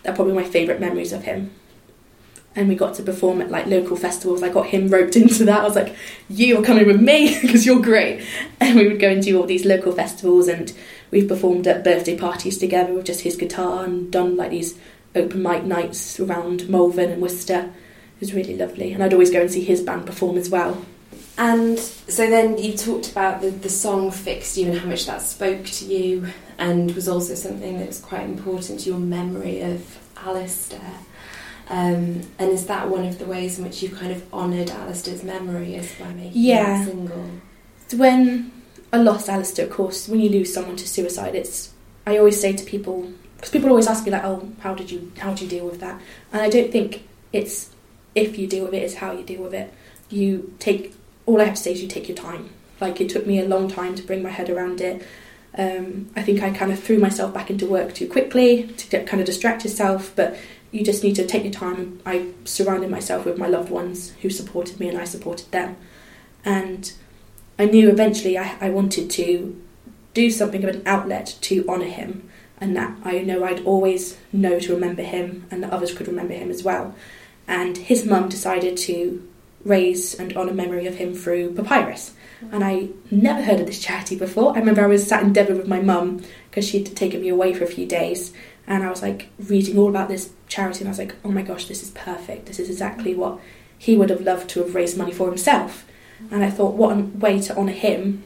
they're 0.03 0.15
probably 0.15 0.33
my 0.33 0.43
favourite 0.43 0.79
memories 0.79 1.13
of 1.13 1.23
him. 1.23 1.51
And 2.55 2.67
we 2.67 2.75
got 2.75 2.95
to 2.95 3.03
perform 3.03 3.39
at 3.41 3.51
like 3.51 3.67
local 3.67 3.95
festivals. 3.95 4.41
I 4.41 4.49
got 4.49 4.67
him 4.67 4.87
roped 4.89 5.15
into 5.15 5.45
that. 5.45 5.61
I 5.61 5.63
was 5.63 5.75
like, 5.75 5.95
"You 6.29 6.59
are 6.59 6.63
coming 6.63 6.87
with 6.87 7.01
me 7.01 7.39
because 7.41 7.65
you're 7.65 7.81
great." 7.81 8.25
And 8.59 8.77
we 8.77 8.87
would 8.87 8.99
go 8.99 9.09
and 9.09 9.21
do 9.21 9.39
all 9.39 9.45
these 9.45 9.65
local 9.65 9.91
festivals 9.91 10.47
and 10.47 10.73
we've 11.11 11.27
performed 11.27 11.67
at 11.67 11.83
birthday 11.83 12.17
parties 12.17 12.57
together 12.57 12.93
with 12.93 13.05
just 13.05 13.21
his 13.21 13.35
guitar 13.35 13.85
and 13.85 14.11
done 14.11 14.35
like 14.35 14.51
these 14.51 14.77
open 15.15 15.41
mic 15.41 15.63
nights 15.63 16.19
around 16.19 16.67
Malvern 16.69 17.11
and 17.11 17.21
Worcester. 17.21 17.71
It 18.17 18.21
was 18.21 18.33
really 18.33 18.57
lovely, 18.57 18.93
and 18.93 19.03
I'd 19.03 19.13
always 19.13 19.29
go 19.29 19.41
and 19.41 19.51
see 19.51 19.63
his 19.63 19.81
band 19.81 20.07
perform 20.07 20.37
as 20.37 20.49
well. 20.49 20.83
And 21.37 21.77
so 21.77 22.27
then 22.27 22.57
you 22.57 22.75
talked 22.75 23.11
about 23.11 23.41
the, 23.41 23.51
the 23.51 23.69
song 23.69 24.09
Fix 24.09 24.57
You 24.57 24.71
and 24.71 24.79
how 24.79 24.87
much 24.87 25.05
that 25.05 25.21
spoke 25.21 25.65
to 25.65 25.85
you, 25.85 26.27
and 26.57 26.95
was 26.95 27.07
also 27.07 27.35
something 27.35 27.77
that 27.77 27.87
was 27.87 27.99
quite 27.99 28.23
important 28.23 28.79
to 28.81 28.89
your 28.89 28.97
memory 28.97 29.61
of 29.61 29.99
Alistair. 30.17 30.93
Um, 31.69 32.21
and 32.39 32.51
is 32.51 32.65
that 32.67 32.89
one 32.89 33.05
of 33.05 33.19
the 33.19 33.25
ways 33.25 33.59
in 33.59 33.65
which 33.65 33.83
you 33.83 33.89
kind 33.89 34.11
of 34.11 34.33
honoured 34.33 34.71
Alistair's 34.71 35.23
memory 35.23 35.75
as 35.75 35.93
by 35.95 36.11
making 36.13 36.31
yeah. 36.33 36.63
that 36.79 36.87
single? 36.87 37.29
When 37.95 38.51
I 38.91 38.97
lost 38.97 39.29
Alistair, 39.29 39.65
of 39.65 39.71
course, 39.71 40.07
when 40.07 40.19
you 40.19 40.29
lose 40.29 40.51
someone 40.51 40.75
to 40.77 40.87
suicide, 40.87 41.35
it's. 41.35 41.71
I 42.07 42.17
always 42.17 42.39
say 42.39 42.53
to 42.53 42.65
people, 42.65 43.11
because 43.35 43.51
people 43.51 43.69
always 43.69 43.87
ask 43.87 44.05
me 44.05 44.11
like, 44.11 44.23
"Oh, 44.23 44.49
how 44.59 44.73
did 44.73 44.89
you 44.89 45.11
how 45.19 45.33
do 45.33 45.43
you 45.43 45.49
deal 45.49 45.65
with 45.65 45.81
that?" 45.81 46.01
And 46.33 46.41
I 46.41 46.49
don't 46.49 46.71
think 46.71 47.07
it's 47.31 47.69
if 48.17 48.37
you 48.37 48.47
deal 48.47 48.65
with 48.65 48.73
it's 48.73 48.95
how 48.95 49.11
you 49.11 49.23
deal 49.23 49.43
with 49.43 49.53
it. 49.53 49.73
You 50.09 50.53
take 50.59 50.93
all 51.25 51.41
I 51.41 51.45
have 51.45 51.55
to 51.55 51.61
say 51.61 51.73
is 51.73 51.81
you 51.81 51.87
take 51.87 52.07
your 52.07 52.17
time. 52.17 52.49
Like 52.81 52.99
it 53.01 53.09
took 53.09 53.27
me 53.27 53.39
a 53.39 53.45
long 53.45 53.67
time 53.67 53.95
to 53.95 54.03
bring 54.03 54.23
my 54.23 54.29
head 54.29 54.49
around 54.49 54.81
it. 54.81 55.05
Um, 55.57 56.09
I 56.15 56.21
think 56.21 56.43
I 56.43 56.51
kind 56.51 56.71
of 56.71 56.79
threw 56.79 56.99
myself 56.99 57.33
back 57.33 57.49
into 57.49 57.65
work 57.65 57.93
too 57.93 58.07
quickly 58.07 58.63
to 58.63 59.03
kind 59.05 59.19
of 59.19 59.25
distract 59.25 59.63
yourself, 59.63 60.13
but 60.15 60.37
you 60.71 60.83
just 60.83 61.03
need 61.03 61.15
to 61.15 61.25
take 61.25 61.43
your 61.43 61.53
time. 61.53 61.99
I 62.05 62.27
surrounded 62.45 62.89
myself 62.89 63.25
with 63.25 63.37
my 63.37 63.47
loved 63.47 63.69
ones 63.69 64.11
who 64.21 64.29
supported 64.29 64.79
me, 64.79 64.89
and 64.89 64.97
I 64.97 65.05
supported 65.05 65.51
them. 65.51 65.77
And 66.45 66.91
I 67.57 67.65
knew 67.65 67.89
eventually 67.89 68.37
I, 68.37 68.55
I 68.61 68.69
wanted 68.69 69.09
to 69.11 69.59
do 70.13 70.29
something 70.29 70.63
of 70.63 70.75
an 70.75 70.83
outlet 70.85 71.37
to 71.41 71.65
honour 71.67 71.85
him, 71.85 72.29
and 72.59 72.75
that 72.75 72.95
I 73.03 73.19
know 73.19 73.43
I'd 73.43 73.65
always 73.65 74.17
know 74.31 74.59
to 74.59 74.73
remember 74.73 75.03
him, 75.03 75.45
and 75.49 75.63
that 75.63 75.71
others 75.71 75.93
could 75.93 76.07
remember 76.07 76.33
him 76.33 76.51
as 76.51 76.63
well. 76.63 76.93
And 77.47 77.77
his 77.77 78.05
mum 78.05 78.29
decided 78.29 78.77
to 78.77 79.27
raise 79.63 80.13
and 80.15 80.35
honour 80.35 80.53
memory 80.53 80.87
of 80.87 80.95
him 80.95 81.13
through 81.13 81.53
Papyrus. 81.53 82.13
And 82.51 82.63
I 82.63 82.89
never 83.09 83.41
heard 83.41 83.59
of 83.59 83.65
this 83.65 83.81
charity 83.81 84.15
before. 84.15 84.55
I 84.55 84.59
remember 84.59 84.83
I 84.83 84.87
was 84.87 85.07
sat 85.07 85.23
in 85.23 85.33
Devon 85.33 85.57
with 85.57 85.67
my 85.67 85.81
mum 85.81 86.23
because 86.49 86.67
she'd 86.67 86.95
taken 86.95 87.21
me 87.21 87.29
away 87.29 87.53
for 87.53 87.63
a 87.63 87.67
few 87.67 87.85
days, 87.85 88.31
and 88.67 88.83
I 88.83 88.89
was 88.89 89.01
like 89.01 89.29
reading 89.39 89.77
all 89.77 89.89
about 89.89 90.09
this 90.09 90.31
charity, 90.47 90.79
and 90.81 90.87
I 90.87 90.91
was 90.91 90.99
like, 90.99 91.15
oh 91.23 91.29
my 91.29 91.41
gosh, 91.41 91.65
this 91.65 91.81
is 91.81 91.91
perfect. 91.91 92.45
This 92.45 92.59
is 92.59 92.69
exactly 92.69 93.15
what 93.15 93.39
he 93.77 93.95
would 93.95 94.09
have 94.09 94.21
loved 94.21 94.49
to 94.51 94.63
have 94.63 94.75
raised 94.75 94.97
money 94.97 95.11
for 95.11 95.27
himself. 95.27 95.85
And 96.31 96.43
I 96.43 96.49
thought, 96.49 96.73
what 96.73 96.97
a 96.97 97.01
way 97.01 97.39
to 97.41 97.55
honour 97.55 97.73
him. 97.73 98.23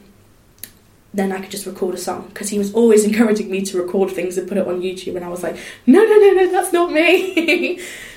Then 1.14 1.30
I 1.30 1.40
could 1.40 1.50
just 1.50 1.66
record 1.66 1.94
a 1.94 1.98
song 1.98 2.28
because 2.28 2.48
he 2.48 2.58
was 2.58 2.72
always 2.72 3.04
encouraging 3.08 3.50
me 3.50 3.62
to 3.62 3.82
record 3.82 4.10
things 4.10 4.38
and 4.38 4.48
put 4.48 4.58
it 4.58 4.66
on 4.66 4.80
YouTube. 4.80 5.16
And 5.16 5.24
I 5.24 5.28
was 5.28 5.42
like, 5.42 5.56
no, 5.86 6.02
no, 6.02 6.16
no, 6.18 6.32
no, 6.32 6.52
that's 6.52 6.72
not 6.72 6.92
me. 6.92 7.80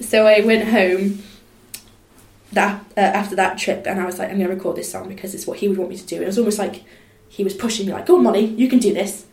so 0.00 0.26
I 0.26 0.40
went 0.40 0.68
home 0.68 1.22
that 2.52 2.84
uh, 2.96 3.00
after 3.00 3.36
that 3.36 3.58
trip 3.58 3.86
and 3.86 4.00
I 4.00 4.06
was 4.06 4.18
like, 4.18 4.30
I'm 4.30 4.38
going 4.38 4.48
to 4.48 4.54
record 4.54 4.76
this 4.76 4.90
song 4.90 5.08
because 5.08 5.34
it's 5.34 5.46
what 5.46 5.58
he 5.58 5.68
would 5.68 5.78
want 5.78 5.90
me 5.90 5.96
to 5.96 6.06
do. 6.06 6.16
And 6.16 6.24
it 6.24 6.28
was 6.28 6.38
almost 6.38 6.58
like 6.58 6.84
he 7.28 7.44
was 7.44 7.54
pushing 7.54 7.86
me, 7.86 7.92
like, 7.92 8.06
go 8.06 8.16
on, 8.16 8.22
Molly, 8.22 8.44
you 8.44 8.68
can 8.68 8.78
do 8.78 8.94
this. 8.94 9.26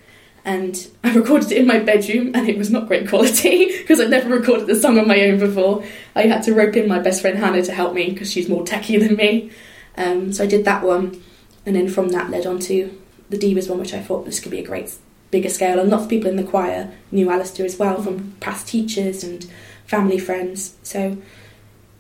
And 0.44 0.88
I 1.04 1.14
recorded 1.16 1.52
it 1.52 1.58
in 1.58 1.68
my 1.68 1.80
bedroom 1.80 2.32
and 2.36 2.50
it 2.50 2.58
was 2.58 2.70
not 2.70 2.88
great 2.88 3.08
quality 3.08 3.78
because 3.78 4.00
I'd 4.00 4.10
never 4.10 4.30
recorded 4.30 4.68
the 4.68 4.76
song 4.76 5.00
on 5.00 5.08
my 5.08 5.22
own 5.22 5.40
before. 5.40 5.84
I 6.16 6.24
had 6.24 6.44
to 6.44 6.54
rope 6.54 6.76
in 6.76 6.88
my 6.88 7.00
best 7.00 7.22
friend 7.22 7.38
Hannah 7.38 7.64
to 7.64 7.74
help 7.74 7.94
me 7.94 8.12
because 8.12 8.32
she's 8.32 8.50
more 8.50 8.64
techie 8.64 9.00
than 9.00 9.16
me. 9.16 9.52
Um, 9.98 10.34
so 10.34 10.44
I 10.44 10.48
did 10.48 10.66
that 10.66 10.84
one, 10.84 11.24
and 11.66 11.74
then 11.74 11.88
from 11.88 12.10
that 12.10 12.30
led 12.30 12.46
on 12.46 12.60
to 12.60 13.02
the 13.30 13.38
Divas 13.38 13.70
one, 13.70 13.80
which 13.80 13.94
I 13.94 14.02
thought 14.02 14.26
this 14.26 14.42
could 14.42 14.52
be 14.52 14.60
a 14.60 14.66
great 14.66 14.94
bigger 15.32 15.50
scale. 15.50 15.80
And 15.80 15.90
lots 15.90 16.04
of 16.04 16.10
people 16.10 16.30
in 16.30 16.36
the 16.36 16.44
choir 16.44 16.92
knew 17.12 17.30
Alistair 17.30 17.66
as 17.66 17.78
well 17.78 18.02
from 18.02 18.36
past 18.42 18.68
teachers 18.68 19.24
and 19.24 19.50
family 19.86 20.18
friends. 20.18 20.76
So 20.84 21.18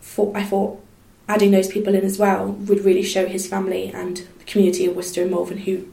thought, 0.02 0.36
I 0.36 0.44
thought 0.44 0.82
adding 1.28 1.52
those 1.52 1.68
people 1.68 1.96
in 1.96 2.04
as 2.06 2.18
well 2.20 2.48
would 2.48 2.86
really 2.86 3.04
show 3.04 3.26
his 3.28 3.48
family 3.48 3.92
and 3.94 4.18
the 4.40 4.46
community 4.46 4.86
of 4.86 4.96
Worcester 4.96 5.24
and 5.24 5.32
Malvern 5.32 5.58
who 5.60 5.86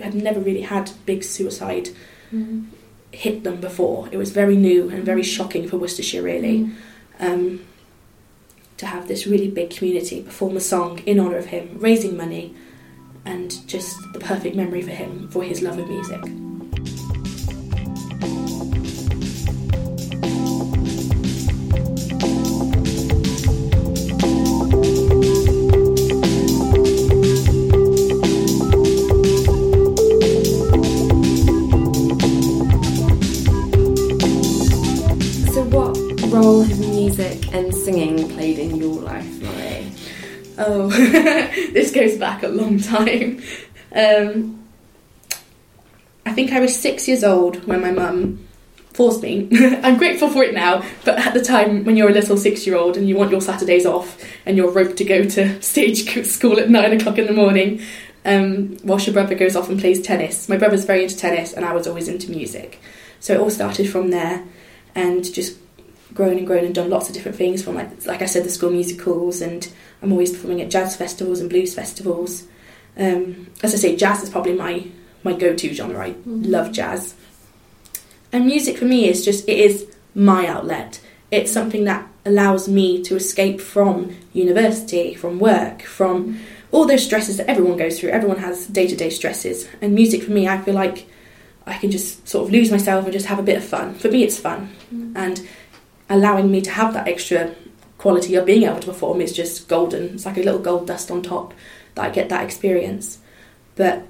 had 0.00 0.14
never 0.14 0.40
really 0.40 0.62
had 0.62 0.90
big 1.06 1.22
suicide 1.24 1.90
Mm. 2.32 2.64
hit 3.12 3.44
them 3.44 3.60
before. 3.60 4.08
It 4.10 4.16
was 4.16 4.30
very 4.30 4.56
new 4.56 4.88
and 4.88 5.04
very 5.04 5.22
shocking 5.22 5.68
for 5.68 5.76
Worcestershire, 5.76 6.22
really, 6.22 6.60
Mm. 6.60 6.72
um, 7.20 7.60
to 8.78 8.86
have 8.86 9.06
this 9.06 9.26
really 9.26 9.48
big 9.48 9.68
community 9.68 10.22
perform 10.22 10.56
a 10.56 10.60
song 10.60 11.00
in 11.04 11.20
honour 11.20 11.36
of 11.36 11.46
him, 11.46 11.76
raising 11.78 12.16
money, 12.16 12.54
and 13.26 13.54
just 13.68 13.94
the 14.14 14.18
perfect 14.18 14.56
memory 14.56 14.80
for 14.80 14.92
him 14.92 15.28
for 15.30 15.42
his 15.42 15.60
love 15.60 15.78
of 15.78 15.88
music. 15.88 16.22
And 37.52 37.74
singing 37.74 38.28
played 38.30 38.58
in 38.58 38.76
your 38.76 39.00
life, 39.00 39.42
Molly? 39.42 39.92
Oh, 40.58 40.88
this 41.72 41.92
goes 41.92 42.16
back 42.16 42.42
a 42.42 42.48
long 42.48 42.78
time. 42.78 43.42
Um, 43.94 44.64
I 46.24 46.32
think 46.32 46.52
I 46.52 46.60
was 46.60 46.78
six 46.78 47.08
years 47.08 47.24
old 47.24 47.66
when 47.66 47.80
my 47.80 47.90
mum 47.90 48.46
forced 48.92 49.22
me. 49.22 49.48
I'm 49.82 49.96
grateful 49.98 50.28
for 50.28 50.42
it 50.42 50.54
now, 50.54 50.84
but 51.04 51.18
at 51.18 51.34
the 51.34 51.42
time 51.42 51.84
when 51.84 51.96
you're 51.96 52.10
a 52.10 52.12
little 52.12 52.36
six 52.36 52.66
year 52.66 52.76
old 52.76 52.96
and 52.96 53.08
you 53.08 53.16
want 53.16 53.30
your 53.30 53.40
Saturdays 53.40 53.86
off 53.86 54.22
and 54.46 54.56
you're 54.56 54.70
roped 54.70 54.96
to 54.98 55.04
go 55.04 55.24
to 55.24 55.60
stage 55.62 56.26
school 56.26 56.58
at 56.58 56.70
nine 56.70 56.92
o'clock 56.92 57.18
in 57.18 57.26
the 57.26 57.32
morning, 57.32 57.82
um, 58.24 58.76
whilst 58.84 59.06
your 59.06 59.14
brother 59.14 59.34
goes 59.34 59.56
off 59.56 59.68
and 59.68 59.80
plays 59.80 60.00
tennis. 60.00 60.48
My 60.48 60.56
brother's 60.56 60.84
very 60.84 61.02
into 61.02 61.16
tennis 61.16 61.52
and 61.52 61.64
I 61.64 61.72
was 61.72 61.86
always 61.86 62.08
into 62.08 62.30
music. 62.30 62.80
So 63.20 63.34
it 63.34 63.40
all 63.40 63.50
started 63.50 63.88
from 63.88 64.10
there 64.10 64.44
and 64.94 65.24
just 65.32 65.58
grown 66.14 66.38
and 66.38 66.46
grown 66.46 66.64
and 66.64 66.74
done 66.74 66.90
lots 66.90 67.08
of 67.08 67.14
different 67.14 67.36
things 67.36 67.62
from 67.62 67.74
like 67.74 68.06
like 68.06 68.22
I 68.22 68.26
said 68.26 68.44
the 68.44 68.50
school 68.50 68.70
musicals 68.70 69.40
and 69.40 69.66
I'm 70.02 70.12
always 70.12 70.32
performing 70.32 70.60
at 70.60 70.70
jazz 70.70 70.96
festivals 70.96 71.40
and 71.40 71.48
blues 71.48 71.74
festivals. 71.74 72.44
Um, 72.96 73.48
as 73.62 73.72
I 73.74 73.78
say, 73.78 73.96
jazz 73.96 74.22
is 74.22 74.30
probably 74.30 74.54
my 74.54 74.86
my 75.24 75.32
go-to 75.32 75.72
genre. 75.72 76.06
I 76.06 76.14
love 76.26 76.72
jazz, 76.72 77.14
and 78.32 78.46
music 78.46 78.76
for 78.76 78.84
me 78.84 79.08
is 79.08 79.24
just 79.24 79.48
it 79.48 79.58
is 79.58 79.86
my 80.14 80.46
outlet. 80.46 81.00
It's 81.30 81.50
something 81.50 81.84
that 81.84 82.06
allows 82.24 82.68
me 82.68 83.02
to 83.04 83.16
escape 83.16 83.60
from 83.60 84.14
university, 84.32 85.14
from 85.14 85.38
work, 85.38 85.82
from 85.82 86.38
all 86.70 86.86
those 86.86 87.04
stresses 87.04 87.38
that 87.38 87.48
everyone 87.48 87.76
goes 87.76 87.98
through. 87.98 88.10
Everyone 88.10 88.38
has 88.38 88.66
day-to-day 88.66 89.10
stresses, 89.10 89.68
and 89.80 89.94
music 89.94 90.22
for 90.22 90.32
me, 90.32 90.48
I 90.48 90.60
feel 90.60 90.74
like 90.74 91.06
I 91.66 91.78
can 91.78 91.90
just 91.90 92.28
sort 92.28 92.46
of 92.46 92.52
lose 92.52 92.70
myself 92.70 93.04
and 93.04 93.12
just 93.12 93.26
have 93.26 93.38
a 93.38 93.42
bit 93.42 93.56
of 93.56 93.64
fun. 93.64 93.94
For 93.94 94.08
me, 94.08 94.24
it's 94.24 94.38
fun, 94.38 94.70
and 95.14 95.40
allowing 96.12 96.50
me 96.50 96.60
to 96.60 96.70
have 96.70 96.92
that 96.92 97.08
extra 97.08 97.54
quality 97.96 98.34
of 98.34 98.44
being 98.44 98.64
able 98.64 98.78
to 98.80 98.86
perform 98.86 99.20
is 99.20 99.32
just 99.32 99.66
golden. 99.66 100.14
It's 100.14 100.26
like 100.26 100.36
a 100.36 100.42
little 100.42 100.60
gold 100.60 100.86
dust 100.86 101.10
on 101.10 101.22
top 101.22 101.54
that 101.94 102.04
I 102.04 102.10
get 102.10 102.28
that 102.28 102.44
experience. 102.44 103.18
But 103.76 104.06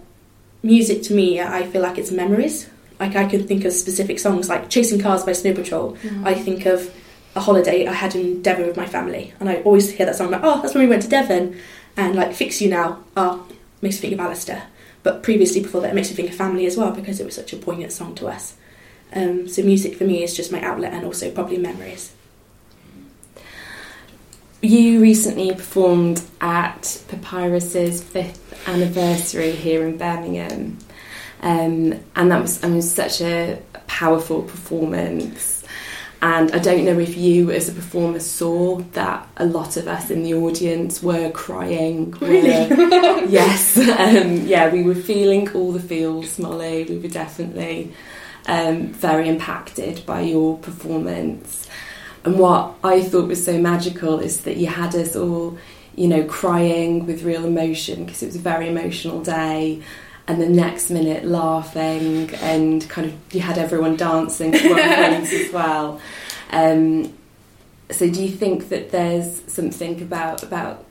music 0.62 1.02
to 1.04 1.14
me, 1.14 1.40
I 1.40 1.64
feel 1.66 1.80
like 1.80 1.98
it's 1.98 2.10
memories. 2.10 2.68
Like 2.98 3.14
I 3.14 3.28
can 3.28 3.46
think 3.46 3.64
of 3.64 3.72
specific 3.72 4.18
songs 4.18 4.48
like 4.48 4.68
Chasing 4.68 5.00
Cars 5.00 5.22
by 5.22 5.32
Snow 5.32 5.54
Patrol. 5.54 5.92
Mm-hmm. 5.92 6.26
I 6.26 6.34
think 6.34 6.66
of 6.66 6.92
a 7.36 7.40
holiday 7.40 7.86
I 7.86 7.92
had 7.92 8.14
in 8.14 8.42
Devon 8.42 8.66
with 8.66 8.76
my 8.76 8.86
family, 8.86 9.32
and 9.40 9.48
I 9.48 9.62
always 9.62 9.90
hear 9.90 10.06
that 10.06 10.16
song. 10.16 10.30
Like, 10.30 10.42
oh, 10.44 10.60
that's 10.60 10.74
when 10.74 10.84
we 10.84 10.90
went 10.90 11.02
to 11.02 11.08
Devon. 11.08 11.56
And 11.96 12.16
like 12.16 12.32
Fix 12.32 12.60
You 12.60 12.70
Now, 12.70 13.04
oh, 13.16 13.46
makes 13.80 13.96
me 13.96 14.00
think 14.08 14.14
of 14.14 14.20
Alistair. 14.20 14.66
But 15.02 15.22
previously, 15.22 15.62
before 15.62 15.80
that, 15.82 15.90
it 15.90 15.94
makes 15.94 16.10
me 16.10 16.16
think 16.16 16.30
of 16.30 16.36
family 16.36 16.66
as 16.66 16.76
well 16.76 16.90
because 16.90 17.20
it 17.20 17.24
was 17.24 17.34
such 17.34 17.52
a 17.52 17.56
poignant 17.56 17.92
song 17.92 18.14
to 18.16 18.28
us. 18.28 18.54
Um, 19.14 19.48
so 19.48 19.62
music 19.62 19.96
for 19.96 20.04
me 20.04 20.22
is 20.22 20.34
just 20.34 20.52
my 20.52 20.60
outlet 20.62 20.92
and 20.92 21.04
also 21.04 21.30
probably 21.30 21.58
memories. 21.58 22.12
You 24.62 25.00
recently 25.00 25.52
performed 25.52 26.22
at 26.40 27.02
Papyrus's 27.08 28.02
fifth 28.02 28.68
anniversary 28.68 29.50
here 29.50 29.84
in 29.86 29.98
Birmingham, 29.98 30.78
um, 31.42 32.00
and 32.14 32.30
that 32.30 32.40
was, 32.40 32.62
I 32.62 32.68
mean, 32.68 32.82
such 32.82 33.20
a 33.20 33.60
powerful 33.88 34.42
performance. 34.42 35.64
And 36.22 36.52
I 36.52 36.60
don't 36.60 36.84
know 36.84 37.00
if 37.00 37.16
you, 37.16 37.50
as 37.50 37.68
a 37.68 37.72
performer, 37.72 38.20
saw 38.20 38.76
that 38.92 39.28
a 39.36 39.44
lot 39.44 39.76
of 39.76 39.88
us 39.88 40.08
in 40.08 40.22
the 40.22 40.34
audience 40.34 41.02
were 41.02 41.32
crying. 41.32 42.12
Really? 42.12 42.48
yes. 43.28 43.76
Um, 43.76 44.46
yeah, 44.46 44.72
we 44.72 44.84
were 44.84 44.94
feeling 44.94 45.50
all 45.50 45.72
the 45.72 45.80
feels, 45.80 46.38
Molly. 46.38 46.84
We 46.84 46.98
were 46.98 47.08
definitely 47.08 47.92
um, 48.46 48.88
very 48.88 49.28
impacted 49.28 50.04
by 50.06 50.22
your 50.22 50.58
performance. 50.58 51.68
And 52.24 52.38
what 52.38 52.74
I 52.84 53.02
thought 53.02 53.28
was 53.28 53.44
so 53.44 53.58
magical 53.58 54.20
is 54.20 54.42
that 54.42 54.56
you 54.56 54.68
had 54.68 54.94
us 54.94 55.16
all, 55.16 55.58
you 55.96 56.08
know, 56.08 56.24
crying 56.24 57.06
with 57.06 57.22
real 57.22 57.44
emotion 57.44 58.04
because 58.04 58.22
it 58.22 58.26
was 58.26 58.36
a 58.36 58.40
very 58.40 58.68
emotional 58.68 59.22
day. 59.22 59.82
And 60.28 60.40
the 60.40 60.48
next 60.48 60.88
minute 60.88 61.24
laughing, 61.24 62.32
and 62.36 62.88
kind 62.88 63.08
of 63.08 63.34
you 63.34 63.40
had 63.40 63.58
everyone 63.58 63.96
dancing 63.96 64.52
to 64.52 64.68
one 64.68 64.78
point 64.82 65.32
as 65.32 65.52
well. 65.52 66.00
Um, 66.50 67.12
so, 67.90 68.08
do 68.08 68.22
you 68.22 68.30
think 68.30 68.68
that 68.68 68.92
there's 68.92 69.42
something 69.52 70.00
about 70.00 70.44
about 70.44 70.86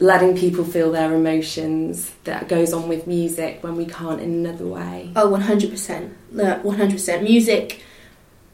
letting 0.00 0.34
people 0.36 0.64
feel 0.64 0.90
their 0.90 1.14
emotions 1.14 2.12
that 2.24 2.48
goes 2.48 2.72
on 2.72 2.88
with 2.88 3.06
music 3.06 3.62
when 3.62 3.76
we 3.76 3.84
can't 3.84 4.20
in 4.20 4.46
another 4.46 4.66
way? 4.66 5.12
Oh, 5.14 5.28
100%. 5.30 6.10
No, 6.32 6.58
100%. 6.64 7.22
Music, 7.22 7.82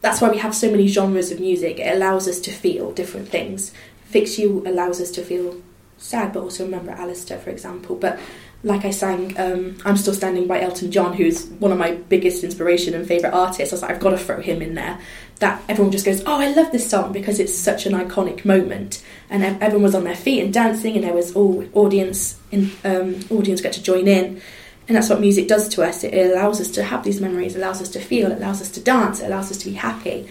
that's 0.00 0.20
why 0.20 0.28
we 0.28 0.38
have 0.38 0.54
so 0.54 0.70
many 0.70 0.88
genres 0.88 1.30
of 1.30 1.38
music. 1.40 1.78
It 1.78 1.94
allows 1.94 2.26
us 2.26 2.40
to 2.40 2.50
feel 2.50 2.92
different 2.92 3.28
things. 3.28 3.72
Fix 4.04 4.38
You 4.38 4.64
allows 4.66 5.00
us 5.00 5.10
to 5.12 5.22
feel 5.22 5.62
sad, 5.98 6.32
but 6.32 6.42
also 6.42 6.64
remember 6.64 6.90
Alistair, 6.90 7.38
for 7.38 7.50
example. 7.50 7.96
But 7.96 8.18
like 8.64 8.84
I 8.84 8.90
sang, 8.90 9.38
um, 9.38 9.78
I'm 9.84 9.96
Still 9.96 10.14
Standing 10.14 10.48
by 10.48 10.60
Elton 10.60 10.90
John, 10.90 11.12
who's 11.12 11.46
one 11.46 11.70
of 11.70 11.78
my 11.78 11.92
biggest 11.92 12.42
inspiration 12.42 12.94
and 12.94 13.06
favourite 13.06 13.32
artists. 13.32 13.72
I 13.72 13.76
was 13.76 13.82
like, 13.82 13.92
I've 13.92 14.00
got 14.00 14.10
to 14.10 14.18
throw 14.18 14.40
him 14.40 14.62
in 14.62 14.74
there. 14.74 14.98
That 15.40 15.62
everyone 15.68 15.92
just 15.92 16.06
goes, 16.06 16.22
oh, 16.24 16.40
I 16.40 16.52
love 16.52 16.72
this 16.72 16.88
song 16.88 17.12
because 17.12 17.38
it's 17.38 17.56
such 17.56 17.84
an 17.84 17.92
iconic 17.92 18.44
moment. 18.44 19.04
And 19.28 19.44
everyone 19.44 19.82
was 19.82 19.94
on 19.94 20.04
their 20.04 20.16
feet 20.16 20.42
and 20.42 20.52
dancing, 20.52 20.94
and 20.94 21.04
there 21.04 21.12
was 21.12 21.36
all 21.36 21.66
audience 21.74 22.40
in 22.50 22.70
um, 22.84 23.20
audience 23.30 23.60
got 23.60 23.74
to 23.74 23.82
join 23.82 24.08
in. 24.08 24.40
And 24.88 24.96
that's 24.96 25.10
what 25.10 25.20
music 25.20 25.48
does 25.48 25.68
to 25.70 25.82
us. 25.82 26.04
It 26.04 26.14
allows 26.14 26.60
us 26.60 26.70
to 26.72 26.84
have 26.84 27.04
these 27.04 27.20
memories, 27.20 27.56
allows 27.56 27.82
us 27.82 27.88
to 27.90 28.00
feel, 28.00 28.30
it 28.30 28.38
allows 28.38 28.62
us 28.62 28.70
to 28.70 28.80
dance, 28.80 29.20
it 29.20 29.26
allows 29.26 29.50
us 29.50 29.58
to 29.58 29.66
be 29.66 29.74
happy. 29.74 30.28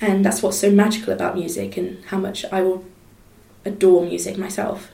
And 0.00 0.24
that's 0.24 0.42
what's 0.42 0.58
so 0.58 0.70
magical 0.70 1.12
about 1.12 1.36
music 1.36 1.76
and 1.76 2.04
how 2.04 2.18
much 2.18 2.44
I 2.52 2.62
will 2.62 2.84
adore 3.64 4.04
music 4.04 4.38
myself. 4.38 4.90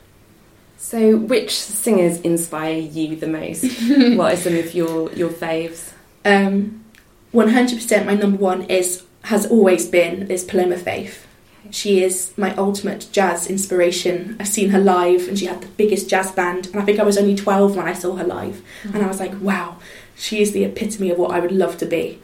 So, 0.79 1.17
which 1.17 1.57
singers 1.57 2.21
inspire 2.23 2.79
you 2.79 3.17
the 3.17 3.29
most? 3.29 3.63
what 4.17 4.33
are 4.33 4.37
some 4.37 4.57
of 4.57 4.75
your 4.75 5.13
your 5.13 5.31
faves? 5.31 5.93
Um, 6.25 6.85
100% 7.33 8.07
my 8.07 8.15
number 8.15 8.37
one 8.37 8.63
is 8.63 9.03
has 9.25 9.47
always 9.47 9.87
been 9.87 10.31
is 10.31 10.45
Paloma 10.45 10.77
Faith. 10.77 11.27
She 11.71 12.03
is 12.03 12.33
my 12.37 12.55
ultimate 12.57 13.09
jazz 13.13 13.47
inspiration. 13.47 14.37
I've 14.41 14.49
seen 14.49 14.71
her 14.71 14.81
live 14.81 15.29
and 15.29 15.39
she 15.39 15.47
had 15.47 15.63
the 15.63 15.69
biggest 15.69 16.09
jazz 16.09 16.33
band 16.33 16.67
and 16.67 16.77
I 16.77 16.85
think 16.85 16.99
I 16.99 17.05
was 17.05 17.17
only 17.17 17.35
12 17.35 17.77
when 17.77 17.87
I 17.87 17.93
saw 17.93 18.17
her 18.17 18.25
live 18.25 18.63
mm. 18.83 18.95
and 18.95 19.03
I 19.03 19.07
was 19.07 19.21
like, 19.21 19.33
wow, 19.41 19.77
she 20.17 20.43
is 20.43 20.53
the 20.53 20.65
epitome 20.65 21.11
of 21.11 21.19
what 21.19 21.31
I 21.31 21.41
would 21.41 21.53
love 21.53 21.79
to 21.79 21.87
be. 21.87 22.21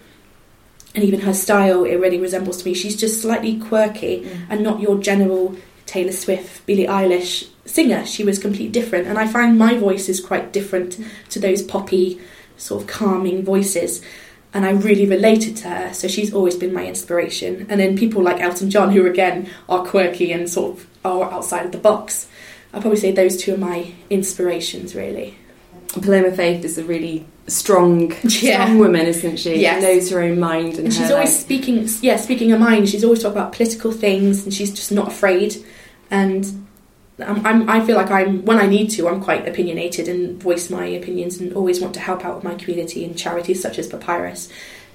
And 0.95 1.05
even 1.05 1.21
her 1.21 1.35
style, 1.35 1.85
it 1.85 1.97
really 1.97 2.19
resembles 2.19 2.59
to 2.59 2.69
me. 2.69 2.75
She's 2.75 2.97
just 2.97 3.23
slightly 3.23 3.59
quirky 3.59 4.23
mm. 4.23 4.47
and 4.51 4.63
not 4.63 4.81
your 4.81 4.99
general 4.99 5.57
Taylor 5.87 6.13
Swift, 6.13 6.67
Billie 6.67 6.87
Eilish 6.87 7.49
singer. 7.65 8.05
She 8.05 8.25
was 8.25 8.39
completely 8.39 8.69
different, 8.69 9.07
and 9.07 9.19
I 9.19 9.27
find 9.27 9.59
my 9.59 9.77
voice 9.79 10.09
is 10.09 10.21
quite 10.21 10.53
different 10.53 10.97
mm. 10.97 11.07
to 11.31 11.39
those 11.39 11.63
poppy, 11.63 12.21
sort 12.57 12.83
of 12.83 12.89
calming 12.89 13.45
voices. 13.45 14.03
And 14.55 14.65
I 14.65 14.71
really 14.71 15.05
related 15.07 15.57
to 15.59 15.69
her, 15.69 15.93
so 15.93 16.09
she's 16.09 16.33
always 16.33 16.57
been 16.57 16.73
my 16.73 16.87
inspiration. 16.87 17.67
And 17.69 17.79
then 17.79 17.99
people 17.99 18.23
like 18.23 18.41
Elton 18.41 18.71
John, 18.71 18.91
who 18.93 19.07
again 19.07 19.51
are 19.69 19.85
quirky 19.85 20.33
and 20.33 20.49
sort 20.49 20.79
of 20.79 20.87
are 21.05 21.31
outside 21.31 21.67
of 21.67 21.73
the 21.73 21.79
box. 21.79 22.29
I'd 22.73 22.81
probably 22.81 22.99
say 22.99 23.13
those 23.13 23.37
two 23.37 23.55
are 23.55 23.59
my 23.59 23.93
inspirations, 24.09 24.95
really. 24.95 25.37
Paloma 25.89 26.33
Faith 26.33 26.65
is 26.65 26.79
a 26.79 26.85
really 26.85 27.27
strong, 27.47 28.11
Yeah. 28.25 28.65
strong 28.65 28.79
woman, 28.79 29.07
isn't 29.07 29.39
she? 29.39 29.57
Yes. 29.61 29.83
She 29.83 29.87
knows 29.95 30.11
her 30.11 30.21
own 30.23 30.39
mind, 30.41 30.75
and, 30.77 30.85
And 30.87 30.93
she's 30.95 31.09
her, 31.09 31.15
always 31.15 31.31
like- 31.31 31.39
speaking, 31.41 31.89
yeah, 32.03 32.17
speaking 32.17 32.51
her 32.51 32.59
mind. 32.59 32.89
She's 32.89 33.05
always 33.05 33.23
talking 33.23 33.39
about 33.39 33.53
political 33.53 33.93
things, 33.93 34.45
and 34.45 34.53
she's 34.53 34.71
just 34.73 34.93
not 34.93 35.09
afraid. 35.09 35.57
And 36.11 36.67
I'm, 37.21 37.45
I'm, 37.45 37.69
I 37.69 37.85
feel 37.85 37.97
like 37.97 38.11
I'm 38.11 38.45
when 38.45 38.59
I 38.59 38.67
need 38.67 38.91
to, 38.91 39.09
I'm 39.09 39.23
quite 39.23 39.47
opinionated 39.47 40.09
and 40.09 40.41
voice 40.41 40.71
my 40.71 40.87
opinions, 40.87 41.39
and 41.39 41.53
always 41.55 41.81
want 41.81 41.95
to 41.95 42.01
help 42.01 42.25
out 42.25 42.37
with 42.37 42.45
my 42.45 42.55
community 42.55 43.05
and 43.05 43.19
charities 43.19 43.61
such 43.61 43.79
as 43.79 43.89
Papyrus. 43.89 44.49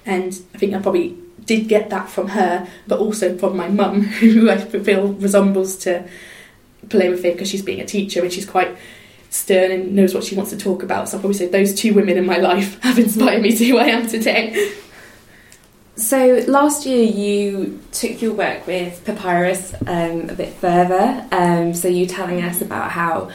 And 0.06 0.38
I 0.54 0.58
think 0.58 0.74
I 0.74 0.80
probably 0.80 1.16
did 1.44 1.68
get 1.68 1.90
that 1.90 2.08
from 2.08 2.28
her, 2.28 2.68
but 2.86 2.98
also 2.98 3.36
from 3.36 3.56
my 3.56 3.68
mum, 3.68 4.02
who 4.20 4.50
I 4.50 4.58
feel 4.58 5.12
resembles 5.14 5.76
to 5.78 6.08
Paloma 6.88 7.16
Faith 7.16 7.34
because 7.34 7.50
she's 7.50 7.62
being 7.62 7.80
a 7.80 7.86
teacher 7.86 8.22
and 8.22 8.32
she's 8.32 8.46
quite 8.46 8.76
stern 9.30 9.72
and 9.72 9.94
knows 9.94 10.14
what 10.14 10.24
she 10.24 10.36
wants 10.36 10.50
to 10.52 10.56
talk 10.56 10.82
about. 10.82 11.08
So 11.08 11.16
I'll 11.16 11.20
probably 11.20 11.36
say 11.36 11.48
those 11.48 11.74
two 11.74 11.92
women 11.92 12.16
in 12.16 12.24
my 12.24 12.36
life 12.36 12.78
have 12.82 12.98
inspired 12.98 13.42
me 13.42 13.56
to 13.56 13.64
who 13.64 13.78
I 13.78 13.86
am 13.86 14.06
today. 14.06 14.72
So 15.96 16.42
last 16.48 16.86
year 16.86 17.04
you 17.04 17.80
took 17.92 18.20
your 18.20 18.34
work 18.34 18.66
with 18.66 19.04
Papyrus 19.04 19.74
um, 19.86 20.28
a 20.28 20.34
bit 20.34 20.52
further. 20.54 21.24
Um, 21.30 21.72
so 21.72 21.86
you 21.86 22.06
telling 22.06 22.42
us 22.42 22.60
about 22.60 22.90
how 22.90 23.30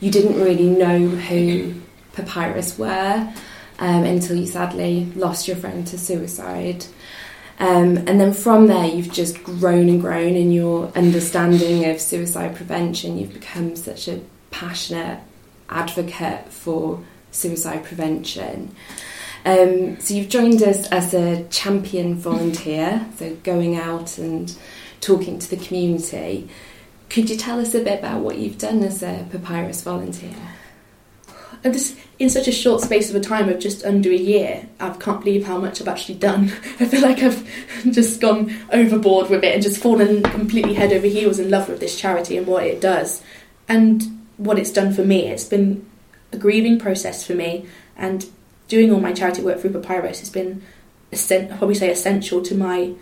you 0.00 0.10
didn't 0.10 0.40
really 0.40 0.68
know 0.68 1.06
who 1.06 1.74
Papyrus 2.14 2.76
were 2.76 3.32
um, 3.78 4.04
until 4.04 4.36
you 4.36 4.46
sadly 4.46 5.04
lost 5.14 5.46
your 5.46 5.56
friend 5.56 5.86
to 5.86 5.98
suicide. 5.98 6.84
Um, 7.60 7.98
and 7.98 8.20
then 8.20 8.32
from 8.32 8.66
there, 8.66 8.86
you've 8.86 9.12
just 9.12 9.44
grown 9.44 9.88
and 9.88 10.00
grown 10.00 10.34
in 10.34 10.50
your 10.50 10.90
understanding 10.96 11.88
of 11.88 12.00
suicide 12.00 12.56
prevention. 12.56 13.18
You've 13.18 13.34
become 13.34 13.76
such 13.76 14.08
a 14.08 14.20
passionate 14.50 15.20
advocate 15.68 16.52
for 16.52 17.04
suicide 17.30 17.84
prevention. 17.84 18.74
Um, 19.44 19.98
so 20.00 20.14
you've 20.14 20.28
joined 20.28 20.62
us 20.62 20.86
as 20.88 21.14
a 21.14 21.44
champion 21.44 22.14
volunteer, 22.14 23.06
so 23.16 23.34
going 23.36 23.76
out 23.76 24.18
and 24.18 24.54
talking 25.00 25.38
to 25.38 25.50
the 25.50 25.56
community. 25.56 26.48
Could 27.08 27.30
you 27.30 27.36
tell 27.36 27.58
us 27.58 27.74
a 27.74 27.82
bit 27.82 27.98
about 27.98 28.20
what 28.20 28.38
you've 28.38 28.58
done 28.58 28.82
as 28.82 29.02
a 29.02 29.26
Papyrus 29.30 29.82
volunteer? 29.82 30.34
And 31.62 31.74
this, 31.74 31.98
in 32.18 32.30
such 32.30 32.48
a 32.48 32.52
short 32.52 32.80
space 32.80 33.10
of 33.10 33.16
a 33.16 33.20
time 33.20 33.48
of 33.48 33.58
just 33.58 33.84
under 33.84 34.10
a 34.10 34.16
year, 34.16 34.66
I 34.78 34.90
can't 34.90 35.20
believe 35.20 35.46
how 35.46 35.58
much 35.58 35.80
I've 35.80 35.88
actually 35.88 36.14
done. 36.14 36.44
I 36.80 36.86
feel 36.86 37.02
like 37.02 37.18
I've 37.22 37.46
just 37.90 38.20
gone 38.20 38.54
overboard 38.72 39.28
with 39.28 39.44
it 39.44 39.54
and 39.54 39.62
just 39.62 39.82
fallen 39.82 40.22
completely 40.22 40.74
head 40.74 40.92
over 40.92 41.06
heels 41.06 41.38
in 41.38 41.50
love 41.50 41.68
with 41.68 41.80
this 41.80 41.98
charity 41.98 42.36
and 42.36 42.46
what 42.46 42.64
it 42.64 42.80
does. 42.80 43.22
And 43.68 44.26
what 44.36 44.58
it's 44.58 44.72
done 44.72 44.92
for 44.92 45.04
me, 45.04 45.26
it's 45.26 45.44
been 45.44 45.86
a 46.32 46.38
grieving 46.38 46.78
process 46.78 47.26
for 47.26 47.34
me, 47.34 47.66
and 47.96 48.26
doing 48.70 48.92
all 48.92 49.00
my 49.00 49.12
charity 49.12 49.42
work 49.42 49.60
through 49.60 49.72
Papyrus 49.72 50.20
has 50.20 50.30
been, 50.30 50.62
I'll 51.12 51.58
probably 51.58 51.74
say, 51.74 51.90
essential 51.90 52.40
to 52.42 52.54
my 52.54 52.94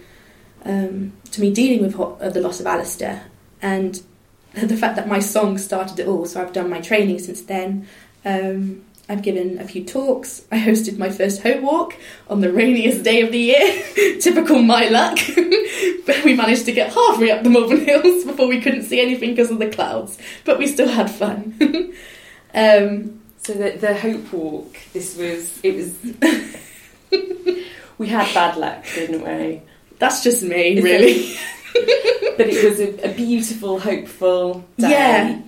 um, 0.64 1.12
to 1.30 1.40
me 1.40 1.52
dealing 1.52 1.82
with 1.82 1.98
uh, 2.00 2.30
the 2.30 2.40
loss 2.40 2.58
of 2.58 2.66
Alistair 2.66 3.26
and 3.62 4.02
the 4.54 4.76
fact 4.76 4.96
that 4.96 5.06
my 5.06 5.20
song 5.20 5.58
started 5.58 6.00
it 6.00 6.08
all. 6.08 6.26
So 6.26 6.42
I've 6.42 6.52
done 6.52 6.68
my 6.68 6.80
training 6.80 7.20
since 7.20 7.42
then. 7.42 7.87
Um, 8.25 8.84
I've 9.10 9.22
given 9.22 9.58
a 9.58 9.64
few 9.64 9.84
talks. 9.84 10.44
I 10.52 10.58
hosted 10.58 10.98
my 10.98 11.10
first 11.10 11.42
Hope 11.42 11.62
Walk 11.62 11.94
on 12.28 12.40
the 12.40 12.52
rainiest 12.52 13.04
day 13.04 13.20
of 13.20 13.30
the 13.30 13.38
year. 13.38 13.82
Typical 14.20 14.62
my 14.62 14.88
luck. 14.88 15.18
but 16.06 16.25
we 16.25 16.34
managed 16.34 16.64
to 16.64 16.72
get 16.72 16.92
halfway 16.92 17.30
up 17.30 17.44
the 17.44 17.50
Malvern 17.50 17.84
Hills 17.84 18.25
before 18.25 18.48
we 18.48 18.60
couldn't 18.60 18.84
see 18.84 19.00
anything 19.00 19.30
because 19.30 19.50
of 19.50 19.58
the 19.58 19.70
clouds. 19.70 20.18
But 20.44 20.58
we 20.58 20.66
still 20.66 20.88
had 20.88 21.10
fun. 21.10 21.94
um, 22.54 23.20
so 23.49 23.55
the, 23.55 23.71
the 23.78 23.97
Hope 23.97 24.31
Walk, 24.31 24.76
this 24.93 25.17
was, 25.17 25.59
it 25.62 25.75
was, 25.75 25.97
we 27.99 28.07
had 28.07 28.35
bad 28.35 28.59
luck, 28.59 28.85
didn't 28.95 29.23
we? 29.23 29.62
That's 29.99 30.23
just 30.23 30.43
me, 30.43 30.83
really. 30.83 31.35
but 32.37 32.47
it 32.47 32.62
was 32.62 32.78
a, 32.78 33.11
a, 33.11 33.14
beautiful, 33.14 33.81
hopeful 33.81 34.67
day. 34.76 34.90
Yeah. 34.90 35.40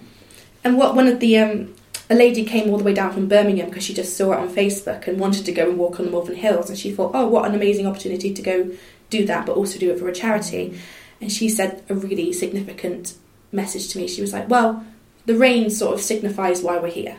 And 0.64 0.78
what 0.78 0.96
one 0.96 1.08
of 1.08 1.20
the 1.20 1.40
um, 1.40 1.74
a 2.08 2.14
lady 2.14 2.46
came 2.46 2.70
all 2.70 2.78
the 2.78 2.84
way 2.84 2.94
down 2.94 3.12
from 3.12 3.28
Birmingham 3.28 3.68
because 3.68 3.84
she 3.84 3.92
just 3.92 4.16
saw 4.16 4.32
it 4.32 4.38
on 4.38 4.48
Facebook 4.48 5.06
and 5.06 5.20
wanted 5.20 5.44
to 5.44 5.52
go 5.52 5.68
and 5.68 5.76
walk 5.76 6.00
on 6.00 6.06
the 6.06 6.10
Malvern 6.10 6.36
Hills. 6.36 6.70
And 6.70 6.78
she 6.78 6.92
thought, 6.92 7.10
oh, 7.12 7.28
what 7.28 7.46
an 7.46 7.54
amazing 7.54 7.86
opportunity 7.86 8.32
to 8.32 8.40
go 8.40 8.70
do 9.10 9.26
that, 9.26 9.44
but 9.44 9.58
also 9.58 9.78
do 9.78 9.90
it 9.90 9.98
for 9.98 10.08
a 10.08 10.14
charity. 10.14 10.80
And 11.20 11.30
she 11.30 11.50
said 11.50 11.84
a 11.90 11.94
really 11.94 12.32
significant 12.32 13.12
message 13.52 13.88
to 13.88 13.98
me. 13.98 14.08
She 14.08 14.22
was 14.22 14.32
like, 14.32 14.48
well, 14.48 14.86
the 15.26 15.36
rain 15.36 15.68
sort 15.68 15.92
of 15.92 16.00
signifies 16.00 16.62
why 16.62 16.78
we're 16.78 16.88
here. 16.88 17.18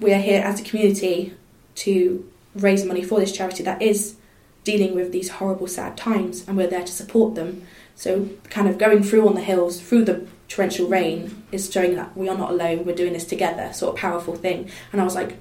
We 0.00 0.12
are 0.12 0.20
here 0.20 0.42
as 0.42 0.60
a 0.60 0.62
community 0.62 1.34
to 1.76 2.30
raise 2.54 2.84
money 2.84 3.02
for 3.02 3.18
this 3.18 3.32
charity 3.32 3.64
that 3.64 3.82
is 3.82 4.14
dealing 4.62 4.94
with 4.94 5.10
these 5.10 5.28
horrible, 5.28 5.66
sad 5.66 5.96
times, 5.96 6.46
and 6.46 6.56
we're 6.56 6.68
there 6.68 6.84
to 6.84 6.92
support 6.92 7.34
them. 7.34 7.66
So, 7.96 8.28
kind 8.48 8.68
of 8.68 8.78
going 8.78 9.02
through 9.02 9.26
on 9.26 9.34
the 9.34 9.40
hills, 9.40 9.80
through 9.80 10.04
the 10.04 10.24
torrential 10.48 10.86
rain 10.86 11.42
is 11.50 11.72
showing 11.72 11.96
that 11.96 12.16
we 12.16 12.28
are 12.28 12.38
not 12.38 12.50
alone, 12.50 12.84
we're 12.84 12.94
doing 12.94 13.12
this 13.12 13.24
together, 13.24 13.72
sort 13.72 13.94
of 13.94 14.00
powerful 14.00 14.36
thing. 14.36 14.70
And 14.92 15.00
I 15.00 15.04
was 15.04 15.16
like, 15.16 15.36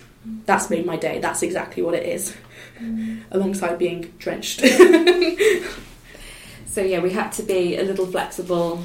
that's 0.46 0.70
made 0.70 0.86
my 0.86 0.98
day, 0.98 1.20
that's 1.20 1.44
exactly 1.44 1.84
what 1.84 1.94
it 1.94 2.08
is, 2.08 2.36
mm. 2.80 3.22
alongside 3.32 3.78
being 3.78 4.14
drenched. 4.18 4.62
so, 6.66 6.82
yeah, 6.82 7.00
we 7.00 7.12
had 7.12 7.32
to 7.34 7.44
be 7.44 7.78
a 7.78 7.84
little 7.84 8.08
flexible 8.08 8.84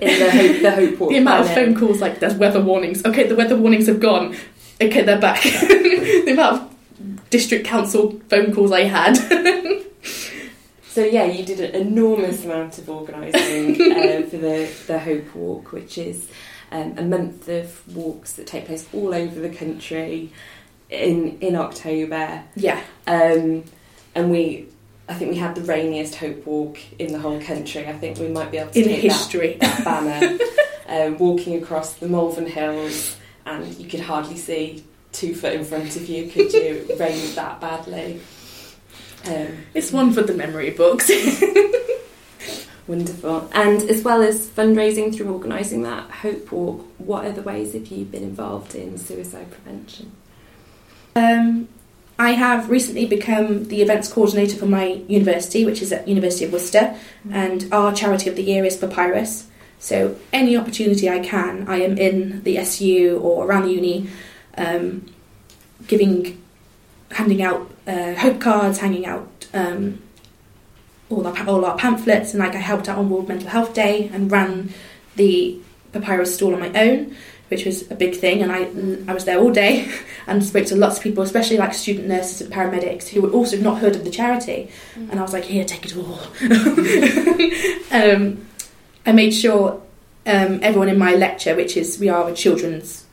in 0.00 0.18
the 0.18 0.30
hope, 0.30 0.62
the 0.62 0.70
hope 0.70 1.08
The 1.10 1.18
amount 1.18 1.46
of 1.46 1.54
phone 1.54 1.76
calls 1.76 2.00
like 2.00 2.20
there's 2.20 2.34
weather 2.34 2.60
warnings. 2.60 3.04
Okay, 3.04 3.26
the 3.26 3.36
weather 3.36 3.56
warnings 3.56 3.86
have 3.86 4.00
gone. 4.00 4.36
Okay, 4.80 5.02
they're 5.02 5.20
back. 5.20 5.42
the 5.42 6.32
amount 6.32 6.62
of 6.62 7.30
district 7.30 7.66
council 7.66 8.20
phone 8.28 8.54
calls 8.54 8.72
I 8.72 8.84
had. 8.84 9.16
So 10.92 11.02
yeah, 11.02 11.24
you 11.24 11.42
did 11.42 11.58
an 11.58 11.74
enormous 11.74 12.44
amount 12.44 12.76
of 12.76 12.90
organising 12.90 13.80
uh, 13.80 14.22
for 14.28 14.36
the 14.36 14.70
the 14.86 14.98
Hope 14.98 15.34
Walk, 15.34 15.72
which 15.72 15.96
is 15.96 16.28
um, 16.70 16.98
a 16.98 17.02
month 17.02 17.48
of 17.48 17.96
walks 17.96 18.34
that 18.34 18.46
take 18.46 18.66
place 18.66 18.86
all 18.92 19.14
over 19.14 19.40
the 19.40 19.48
country 19.48 20.30
in 20.90 21.38
in 21.38 21.56
October. 21.56 22.44
Yeah, 22.54 22.82
um, 23.06 23.64
and 24.14 24.30
we. 24.30 24.68
I 25.08 25.14
think 25.14 25.32
we 25.32 25.36
had 25.36 25.54
the 25.54 25.62
rainiest 25.62 26.14
Hope 26.16 26.46
Walk 26.46 26.78
in 26.98 27.12
the 27.12 27.18
whole 27.18 27.40
country. 27.40 27.86
I 27.86 27.92
think 27.92 28.18
we 28.18 28.28
might 28.28 28.50
be 28.50 28.58
able 28.58 28.70
to 28.70 28.80
in 28.80 29.00
history 29.00 29.56
that, 29.60 29.84
that 29.84 29.84
banner, 29.84 30.38
um, 31.06 31.18
walking 31.18 31.60
across 31.60 31.94
the 31.94 32.08
Malvern 32.08 32.46
Hills, 32.46 33.16
and 33.44 33.74
you 33.78 33.88
could 33.88 34.00
hardly 34.00 34.36
see 34.36 34.84
two 35.10 35.34
foot 35.34 35.54
in 35.54 35.64
front 35.64 35.96
of 35.96 36.08
you. 36.08 36.30
Could 36.30 36.52
you? 36.52 36.86
rain 36.98 37.34
that 37.34 37.60
badly. 37.60 38.20
Um, 39.26 39.58
it's 39.74 39.92
one 39.92 40.12
for 40.12 40.22
the 40.22 40.34
memory 40.34 40.70
books. 40.70 41.10
Wonderful. 42.86 43.48
And 43.52 43.82
as 43.82 44.02
well 44.02 44.22
as 44.22 44.48
fundraising 44.48 45.14
through 45.14 45.32
organising 45.32 45.82
that 45.82 46.10
Hope 46.10 46.50
Walk, 46.50 46.84
what 46.98 47.24
other 47.24 47.42
ways 47.42 47.74
have 47.74 47.86
you 47.86 48.04
been 48.04 48.24
involved 48.24 48.74
in 48.74 48.98
suicide 48.98 49.50
prevention? 49.50 50.12
Um, 51.14 51.68
I 52.18 52.32
have 52.32 52.70
recently 52.70 53.06
become 53.06 53.64
the 53.64 53.82
events 53.82 54.12
coordinator 54.12 54.56
for 54.56 54.66
my 54.66 55.02
university, 55.08 55.64
which 55.64 55.82
is 55.82 55.92
at 55.92 56.06
University 56.06 56.44
of 56.44 56.52
Worcester, 56.52 56.78
mm-hmm. 56.78 57.32
and 57.32 57.72
our 57.72 57.92
charity 57.92 58.28
of 58.28 58.36
the 58.36 58.42
year 58.42 58.64
is 58.64 58.76
Papyrus. 58.76 59.48
So 59.78 60.16
any 60.32 60.56
opportunity 60.56 61.10
I 61.10 61.18
can, 61.18 61.68
I 61.68 61.78
am 61.78 61.98
in 61.98 62.42
the 62.44 62.58
SU 62.58 63.18
or 63.20 63.46
around 63.46 63.64
the 63.64 63.72
uni, 63.72 64.08
um, 64.56 65.06
giving 65.88 66.40
handing 67.10 67.42
out 67.42 67.70
uh, 67.86 68.14
hope 68.14 68.40
cards, 68.40 68.78
hanging 68.78 69.06
out 69.06 69.28
um, 69.52 70.00
all 71.10 71.26
our 71.26 71.48
all 71.48 71.64
our 71.64 71.76
pamphlets, 71.76 72.32
and 72.32 72.38
like 72.42 72.54
I 72.54 72.58
helped 72.58 72.88
out 72.88 72.98
on 72.98 73.10
World 73.10 73.28
Mental 73.28 73.48
Health 73.48 73.74
Day 73.74 74.08
and 74.12 74.30
ran 74.30 74.72
the 75.16 75.58
papyrus 75.92 76.34
stall 76.34 76.54
on 76.54 76.60
my 76.60 76.72
own, 76.80 77.16
which 77.52 77.66
was 77.66 77.88
a 77.90 77.94
big 77.94 78.16
thing. 78.16 78.42
And 78.42 78.50
I 78.50 78.60
I 79.10 79.14
was 79.14 79.26
there 79.26 79.38
all 79.38 79.52
day 79.52 79.92
and 80.26 80.42
spoke 80.42 80.66
to 80.66 80.76
lots 80.76 80.96
of 80.96 81.02
people, 81.02 81.22
especially 81.22 81.58
like 81.58 81.74
student 81.74 82.08
nurses 82.08 82.40
and 82.40 82.52
paramedics 82.52 83.08
who 83.08 83.20
had 83.24 83.32
also 83.32 83.58
not 83.58 83.78
heard 83.78 83.94
of 83.94 84.04
the 84.04 84.10
charity. 84.10 84.70
Mm. 84.94 85.10
And 85.10 85.20
I 85.20 85.22
was 85.22 85.34
like, 85.34 85.44
here, 85.44 85.64
take 85.64 85.84
it 85.84 85.96
all. 85.96 86.18
um, 88.00 88.46
I 89.04 89.12
made 89.12 89.32
sure 89.32 89.82
um, 90.26 90.60
everyone 90.62 90.88
in 90.88 90.98
my 90.98 91.14
lecture, 91.14 91.54
which 91.54 91.76
is 91.76 91.98
we 91.98 92.08
are 92.08 92.28
a 92.28 92.34
children's 92.34 93.04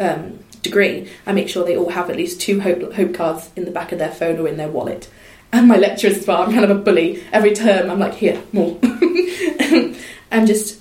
um, 0.00 0.38
degree, 0.62 1.08
I 1.26 1.32
make 1.32 1.48
sure 1.48 1.64
they 1.64 1.76
all 1.76 1.90
have 1.90 2.08
at 2.08 2.16
least 2.16 2.40
two 2.40 2.60
hope, 2.60 2.94
hope 2.94 3.14
cards 3.14 3.50
in 3.56 3.64
the 3.64 3.70
back 3.70 3.92
of 3.92 3.98
their 3.98 4.10
phone 4.10 4.38
or 4.38 4.48
in 4.48 4.56
their 4.56 4.68
wallet. 4.68 5.10
And 5.52 5.68
my 5.68 5.76
lecturers 5.76 6.18
as 6.18 6.26
well, 6.26 6.42
I'm 6.42 6.52
kind 6.52 6.64
of 6.64 6.70
a 6.70 6.74
bully. 6.74 7.22
Every 7.30 7.52
term, 7.52 7.90
I'm 7.90 7.98
like, 7.98 8.14
here, 8.14 8.42
more. 8.52 8.78
and 10.30 10.46
just 10.46 10.80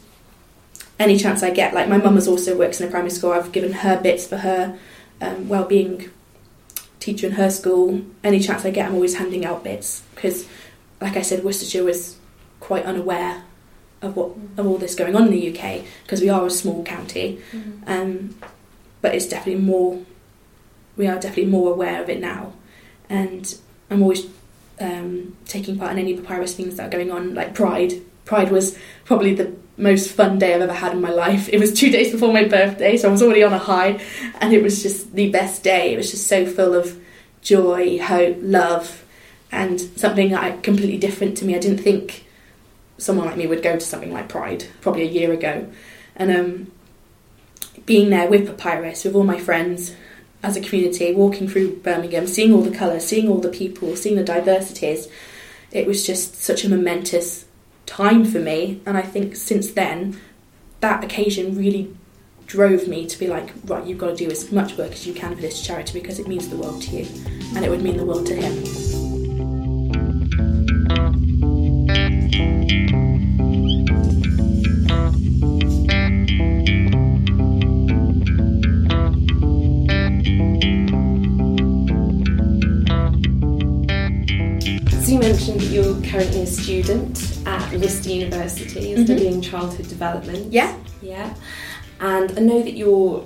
any 1.02 1.18
chance 1.18 1.44
I 1.44 1.52
get. 1.52 1.74
Like, 1.74 1.90
my 1.90 1.98
mum 1.98 2.16
has 2.16 2.28
also 2.28 2.58
works 2.58 2.80
in 2.80 2.88
a 2.88 2.92
primary 2.92 3.12
school. 3.12 3.32
I've 3.32 3.52
given 3.52 3.72
her 3.72 4.00
bits 4.02 4.28
for 4.28 4.38
her 4.38 4.78
um, 5.22 5.50
well-being 5.50 6.10
teacher 7.00 7.28
in 7.28 7.34
her 7.34 7.50
school. 7.50 8.02
Any 8.24 8.40
chance 8.40 8.64
I 8.64 8.72
get, 8.72 8.88
I'm 8.88 8.96
always 8.96 9.16
handing 9.16 9.46
out 9.46 9.64
bits 9.64 10.04
because, 10.16 10.48
like 11.02 11.18
I 11.18 11.22
said, 11.22 11.44
Worcestershire 11.44 11.84
was 11.84 12.18
quite 12.60 12.86
unaware 12.86 13.44
of 14.02 14.16
what 14.16 14.32
of 14.58 14.66
all 14.66 14.78
this 14.78 14.96
going 14.96 15.16
on 15.16 15.28
in 15.28 15.32
the 15.32 15.50
UK 15.50 15.84
because 16.04 16.22
we 16.22 16.30
are 16.30 16.46
a 16.46 16.50
small 16.50 16.84
county. 16.84 17.40
Mm-hmm. 17.52 17.84
Um, 17.88 18.36
but 19.02 19.16
it's 19.16 19.28
definitely 19.28 19.62
more. 19.62 20.02
We 20.98 21.08
are 21.08 21.16
definitely 21.16 21.48
more 21.48 21.72
aware 21.72 22.02
of 22.02 22.10
it 22.10 22.20
now, 22.20 22.54
and 23.10 23.54
I'm 23.90 24.02
always 24.02 24.28
um, 24.80 25.36
taking 25.46 25.78
part 25.78 25.92
in 25.94 26.00
any 26.00 26.16
papyrus 26.16 26.56
things 26.56 26.78
that 26.78 26.88
are 26.88 26.90
going 26.90 27.12
on. 27.12 27.34
Like 27.34 27.54
Pride, 27.54 28.02
Pride 28.26 28.52
was 28.52 28.78
probably 29.06 29.34
the 29.34 29.54
most 29.82 30.12
fun 30.12 30.40
day 30.40 30.54
I've 30.54 30.62
ever 30.62 30.74
had 30.74 30.94
in 30.94 31.02
my 31.02 31.10
life. 31.10 31.50
It 31.50 31.60
was 31.60 31.74
two 31.74 31.90
days 31.90 32.12
before 32.12 32.32
my 32.32 32.46
birthday, 32.46 32.98
so 32.98 33.10
I 33.10 33.12
was 33.12 33.22
already 33.22 33.44
on 33.44 33.54
a 33.54 33.58
high, 33.58 34.00
and 34.40 34.54
it 34.54 34.62
was 34.62 34.84
just 34.84 35.14
the 35.14 35.30
best 35.32 35.64
day. 35.64 35.94
It 35.94 35.98
was 35.98 36.12
just 36.12 36.28
so 36.28 36.46
full 36.46 36.76
of 36.76 37.00
joy, 37.42 37.98
hope, 38.00 38.38
love, 38.42 39.04
and 39.52 39.82
something 39.82 40.32
like 40.32 40.64
completely 40.64 40.98
different 40.98 41.38
to 41.38 41.46
me. 41.46 41.56
I 41.56 41.60
didn't 41.60 41.80
think 41.80 42.26
someone 42.98 43.26
like 43.26 43.38
me 43.38 43.48
would 43.48 43.64
go 43.64 43.74
to 43.74 43.82
something 43.82 44.14
like 44.14 44.30
Pride 44.30 44.66
probably 44.82 45.04
a 45.04 45.12
year 45.12 45.34
ago, 45.34 45.68
and 46.16 46.32
um, 46.32 46.72
being 47.86 48.12
there 48.12 48.30
with 48.30 48.48
Papyrus, 48.48 49.04
with 49.04 49.16
all 49.16 49.24
my 49.24 49.40
friends 49.40 49.96
as 50.44 50.56
a 50.56 50.62
community, 50.62 51.14
walking 51.14 51.48
through 51.48 51.78
Birmingham, 51.78 52.28
seeing 52.28 52.54
all 52.54 52.62
the 52.62 52.76
colours, 52.76 53.06
seeing 53.06 53.30
all 53.30 53.40
the 53.40 53.50
people, 53.50 53.96
seeing 53.96 54.16
the 54.16 54.24
diversities, 54.24 55.08
it 55.72 55.88
was 55.88 56.06
just 56.06 56.36
such 56.36 56.64
a 56.64 56.70
momentous 56.70 57.46
time 57.92 58.24
for 58.24 58.40
me. 58.40 58.82
And 58.86 58.98
I 58.98 59.02
think 59.02 59.36
since 59.36 59.72
then, 59.72 60.18
that 60.80 61.04
occasion 61.04 61.58
really 61.58 61.94
drove 62.48 62.88
me 62.88 63.06
to 63.06 63.20
be 63.20 63.28
like, 63.28 63.52
right, 63.66 63.86
you've 63.86 63.98
got 63.98 64.10
to 64.10 64.16
do 64.16 64.32
as 64.32 64.52
much 64.52 64.78
work 64.78 64.92
as 64.92 65.06
you 65.06 65.14
can 65.14 65.36
for 65.36 65.42
this 65.42 65.62
charity 65.62 66.00
because 66.00 66.18
it 66.18 66.28
means 66.28 66.48
the 66.48 66.58
world 66.58 66.82
to 66.84 66.96
you, 66.98 67.06
and 67.56 67.66
it 67.66 67.70
would 67.70 67.82
mean 67.82 67.98
the 67.98 68.06
world 68.06 68.26
to 68.28 68.36
him. 68.36 68.91
Currently 86.12 86.42
a 86.42 86.46
student 86.46 87.40
at 87.46 87.72
Worcester 87.72 88.10
University 88.10 88.94
mm-hmm. 88.94 89.06
studying 89.06 89.42
childhood 89.42 89.88
development. 89.88 90.52
Yeah. 90.52 90.78
Yeah. 91.02 91.34
And 92.02 92.38
I 92.38 92.42
know 92.42 92.62
that 92.62 92.74
you're 92.74 93.26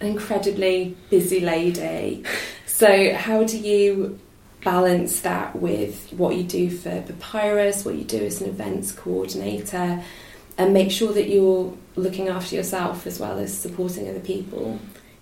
an 0.00 0.08
incredibly 0.08 0.94
busy 1.08 1.40
lady. 1.40 2.24
So, 2.66 3.14
how 3.14 3.44
do 3.44 3.56
you 3.56 4.18
balance 4.62 5.20
that 5.20 5.56
with 5.56 6.12
what 6.12 6.36
you 6.36 6.42
do 6.42 6.68
for 6.68 7.00
Papyrus, 7.00 7.86
what 7.86 7.94
you 7.94 8.04
do 8.04 8.18
as 8.18 8.42
an 8.42 8.50
events 8.50 8.92
coordinator, 8.92 10.02
and 10.58 10.74
make 10.74 10.90
sure 10.90 11.14
that 11.14 11.30
you're 11.30 11.72
looking 11.94 12.28
after 12.28 12.54
yourself 12.54 13.06
as 13.06 13.18
well 13.18 13.38
as 13.38 13.56
supporting 13.56 14.10
other 14.10 14.20
people? 14.20 14.78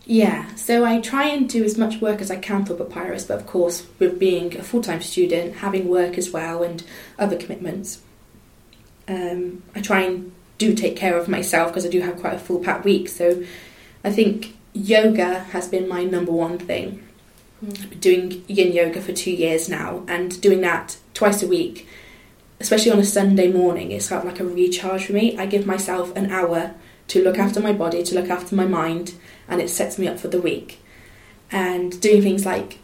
Yeah, 0.07 0.55
so 0.55 0.85
I 0.85 1.01
try 1.01 1.29
and 1.29 1.49
do 1.49 1.65
as 1.65 1.79
much 1.79 2.01
work 2.01 2.21
as 2.21 2.31
I 2.31 2.37
can 2.37 2.67
for 2.67 2.75
Papyrus, 2.75 3.25
but 3.25 3.41
of 3.41 3.47
course, 3.47 3.87
with 3.99 4.19
being 4.19 4.57
a 4.57 4.63
full 4.63 4.83
time 4.83 5.01
student, 5.01 5.57
having 5.57 5.89
work 5.89 6.19
as 6.19 6.31
well, 6.31 6.63
and 6.63 6.85
other 7.19 7.37
commitments, 7.37 8.03
um, 9.09 9.63
I 9.75 9.81
try 9.81 10.03
and 10.03 10.33
do 10.59 10.75
take 10.75 10.97
care 10.97 11.17
of 11.17 11.29
myself 11.29 11.69
because 11.69 11.87
I 11.87 11.89
do 11.89 12.01
have 12.03 12.19
quite 12.19 12.35
a 12.35 12.39
full 12.39 12.61
packed 12.61 12.85
week. 12.85 13.09
So 13.09 13.45
I 14.03 14.13
think 14.13 14.57
yoga 14.75 15.41
has 15.41 15.69
been 15.69 15.89
my 15.89 16.05
number 16.05 16.33
one 16.33 16.59
thing. 16.59 17.07
Mm. 17.65 17.83
I've 17.83 17.91
been 17.91 18.01
doing 18.01 18.45
yin 18.47 18.73
yoga 18.73 19.01
for 19.01 19.13
two 19.13 19.33
years 19.33 19.71
now, 19.71 20.05
and 20.07 20.39
doing 20.43 20.61
that 20.61 20.99
twice 21.15 21.43
a 21.43 21.49
week, 21.49 21.89
especially 22.61 22.93
on 22.93 22.99
a 22.99 23.05
Sunday 23.05 23.51
morning, 23.51 23.91
it's 23.91 24.09
felt 24.09 24.27
like 24.27 24.41
a 24.41 24.45
recharge 24.45 25.07
for 25.07 25.15
me. 25.15 25.39
I 25.39 25.47
give 25.47 25.67
myself 25.67 26.15
an 26.15 26.31
hour 26.31 26.75
to 27.09 27.23
look 27.23 27.39
after 27.39 27.61
my 27.61 27.73
body, 27.73 28.03
to 28.03 28.15
look 28.15 28.29
after 28.29 28.55
my 28.55 28.67
mind, 28.67 29.15
and 29.49 29.61
it 29.61 29.71
sets 29.71 29.99
me 29.99 30.09
up 30.09 30.19
for 30.19 30.29
the 30.29 30.41
week. 30.41 30.81
And 31.51 32.01
doing 32.01 32.23
things 32.23 32.45
like 32.45 32.79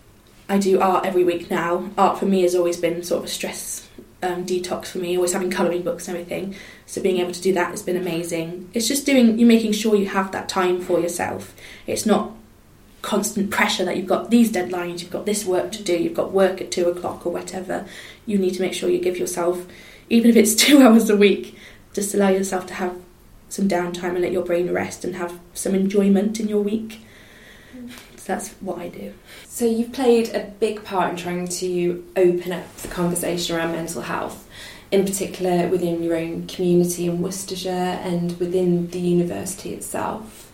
I 0.49 0.59
do 0.59 0.81
art 0.81 1.07
every 1.07 1.25
week 1.25 1.51
now. 1.51 1.91
Art 1.97 2.19
for 2.19 2.27
me 2.27 2.43
has 2.43 2.55
always 2.55 2.77
been 2.77 3.03
sort 3.03 3.21
of 3.21 3.25
a 3.25 3.33
stress 3.33 3.89
um, 4.23 4.45
detox 4.45 4.87
for 4.87 4.99
me, 4.99 5.17
always 5.17 5.33
having 5.33 5.51
colouring 5.51 5.83
books 5.83 6.09
and 6.09 6.17
everything. 6.17 6.55
So 6.87 7.01
being 7.01 7.19
able 7.19 7.33
to 7.33 7.41
do 7.41 7.53
that 7.55 7.71
has 7.71 7.83
been 7.83 7.97
amazing. 7.97 8.71
It's 8.75 8.89
just 8.89 9.07
doing, 9.07 9.39
you're 9.39 9.49
making 9.49 9.73
sure 9.73 9.95
you 9.95 10.09
have 10.09 10.33
that 10.33 10.49
time 10.49 10.81
for 10.81 11.01
yourself. 11.01 11.55
It's 11.87 12.05
not 12.05 12.33
constant 13.03 13.51
pressure 13.51 13.85
that 13.85 13.97
you've 13.97 14.07
got 14.07 14.31
these 14.31 14.53
deadlines, 14.53 15.01
you've 15.01 15.11
got 15.11 15.25
this 15.25 15.45
work 15.45 15.73
to 15.73 15.83
do, 15.83 15.97
you've 15.97 16.15
got 16.15 16.33
work 16.33 16.61
at 16.61 16.71
two 16.71 16.89
o'clock 16.89 17.25
or 17.25 17.33
whatever. 17.33 17.87
You 18.27 18.39
need 18.39 18.55
to 18.55 18.61
make 18.61 18.75
sure 18.75 18.91
you 18.91 18.99
give 18.99 19.17
yourself, 19.17 19.67
even 20.09 20.31
if 20.31 20.37
it's 20.37 20.55
two 20.67 20.83
hours 20.83 21.09
a 21.09 21.17
week, 21.17 21.57
just 21.95 22.15
allow 22.15 22.29
yourself 22.29 22.67
to 22.67 22.75
have 22.75 23.01
some 23.51 23.69
downtime 23.69 24.11
and 24.11 24.23
let 24.23 24.33
your 24.33 24.45
brain 24.45 24.73
rest 24.73 25.05
and 25.05 25.17
have 25.17 25.39
some 25.53 25.75
enjoyment 25.75 26.41
in 26.41 26.49
your 26.49 26.63
week. 26.63 27.01
So 28.17 28.35
that's 28.35 28.51
what 28.61 28.79
I 28.79 28.89
do. 28.89 29.13
So 29.45 29.67
you've 29.67 29.93
played 29.93 30.35
a 30.35 30.53
big 30.61 30.85
part 30.85 31.11
in 31.11 31.17
trying 31.17 31.49
to 31.49 32.05
open 32.17 32.53
up 32.53 32.77
the 32.77 32.89
conversation 32.89 33.57
around 33.57 33.73
mental 33.73 34.03
health, 34.03 34.49
in 34.91 35.05
particular 35.05 35.69
within 35.69 36.03
your 36.03 36.17
own 36.17 36.47
community 36.47 37.07
in 37.07 37.21
Worcestershire 37.21 38.01
and 38.03 38.39
within 38.39 38.89
the 38.91 39.01
university 39.01 39.75
itself. 39.75 40.53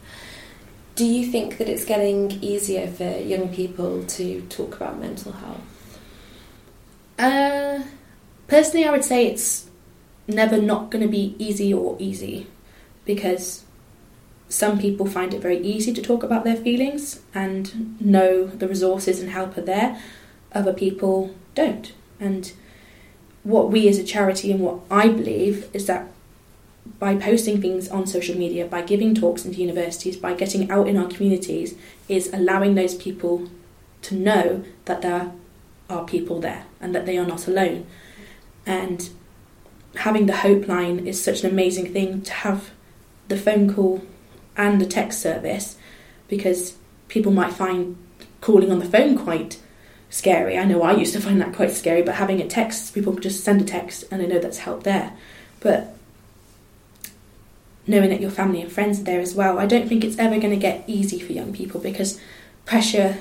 Do 0.95 1.05
you 1.05 1.31
think 1.31 1.59
that 1.59 1.69
it's 1.69 1.85
getting 1.85 2.31
easier 2.43 2.87
for 2.87 3.19
young 3.19 3.51
people 3.51 4.05
to 4.05 4.41
talk 4.49 4.77
about 4.77 4.99
mental 4.99 5.33
health? 5.33 6.01
Uh, 7.19 7.83
personally, 8.49 8.87
I 8.87 8.91
would 8.91 9.05
say 9.05 9.27
it's 9.27 9.69
never 10.27 10.57
not 10.57 10.91
going 10.91 11.05
to 11.05 11.11
be 11.11 11.35
easy 11.39 11.75
or 11.75 11.97
easy 11.99 12.47
because 13.07 13.65
some 14.49 14.79
people 14.79 15.07
find 15.07 15.33
it 15.33 15.41
very 15.41 15.59
easy 15.61 15.93
to 15.93 16.03
talk 16.03 16.23
about 16.23 16.45
their 16.45 16.57
feelings 16.57 17.21
and 17.35 18.01
know 18.01 18.47
the 18.47 18.69
resources 18.69 19.21
and 19.21 19.31
help 19.31 19.57
are 19.57 19.63
there. 19.63 20.01
Other 20.53 20.73
people 20.73 21.35
don't. 21.55 21.93
And 22.21 22.53
what 23.43 23.71
we 23.71 23.89
as 23.89 23.99
a 23.99 24.05
charity 24.05 24.53
and 24.53 24.61
what 24.61 24.81
I 24.91 25.09
believe 25.09 25.69
is 25.73 25.87
that 25.87 26.09
by 26.99 27.17
posting 27.17 27.61
things 27.61 27.89
on 27.89 28.07
social 28.07 28.37
media, 28.37 28.65
by 28.67 28.83
giving 28.83 29.15
talks 29.15 29.45
into 29.45 29.61
universities, 29.61 30.17
by 30.17 30.35
getting 30.35 30.71
out 30.71 30.87
in 30.87 30.97
our 30.97 31.09
communities, 31.09 31.75
is 32.09 32.33
allowing 32.33 32.75
those 32.75 32.95
people 32.95 33.49
to 34.03 34.15
know 34.15 34.65
that 34.85 35.03
there 35.03 35.33
are 35.91 36.05
people 36.05 36.41
there 36.41 36.67
and 36.81 36.95
that 36.95 37.07
they 37.07 37.19
are 37.19 37.27
not 37.27 37.49
alone. 37.49 37.87
And 38.65 39.09
having 39.97 40.27
the 40.27 40.37
hope 40.37 40.69
line 40.69 41.07
is 41.07 41.23
such 41.23 41.43
an 41.43 41.51
amazing 41.51 41.93
thing 41.93 42.23
to 42.23 42.33
have 42.33 42.71
the 43.29 43.37
phone 43.37 43.73
call 43.73 44.03
and 44.57 44.81
the 44.81 44.87
text 44.87 45.21
service 45.21 45.77
because 46.29 46.77
people 47.09 47.33
might 47.33 47.53
find 47.53 47.97
calling 48.41 48.71
on 48.71 48.79
the 48.79 48.85
phone 48.85 49.17
quite 49.19 49.61
scary. 50.11 50.57
I 50.57 50.65
know 50.65 50.83
I 50.83 50.93
used 50.93 51.13
to 51.15 51.21
find 51.21 51.41
that 51.41 51.55
quite 51.55 51.73
scary, 51.73 52.03
but 52.03 52.17
having 52.17 52.41
a 52.41 52.47
text, 52.47 52.95
people 52.95 53.15
just 53.15 53.45
send 53.45 53.61
a 53.61 53.65
text 53.65 54.05
and 54.11 54.23
I 54.23 54.27
know 54.27 54.39
that's 54.39 54.59
help 54.59 54.83
there. 54.85 55.13
But 55.61 55.97
knowing 57.87 58.11
that 58.11 58.21
your 58.21 58.31
family 58.31 58.61
and 58.61 58.71
friends 58.71 59.01
are 59.01 59.05
there 59.05 59.21
as 59.21 59.35
well, 59.35 59.59
I 59.59 59.67
don't 59.67 59.89
think 59.89 60.05
it's 60.05 60.19
ever 60.19 60.39
going 60.39 60.51
to 60.51 60.57
get 60.57 60.85
easy 60.87 61.19
for 61.19 61.33
young 61.33 61.53
people 61.53 61.81
because 61.81 62.21
pressure 62.65 63.19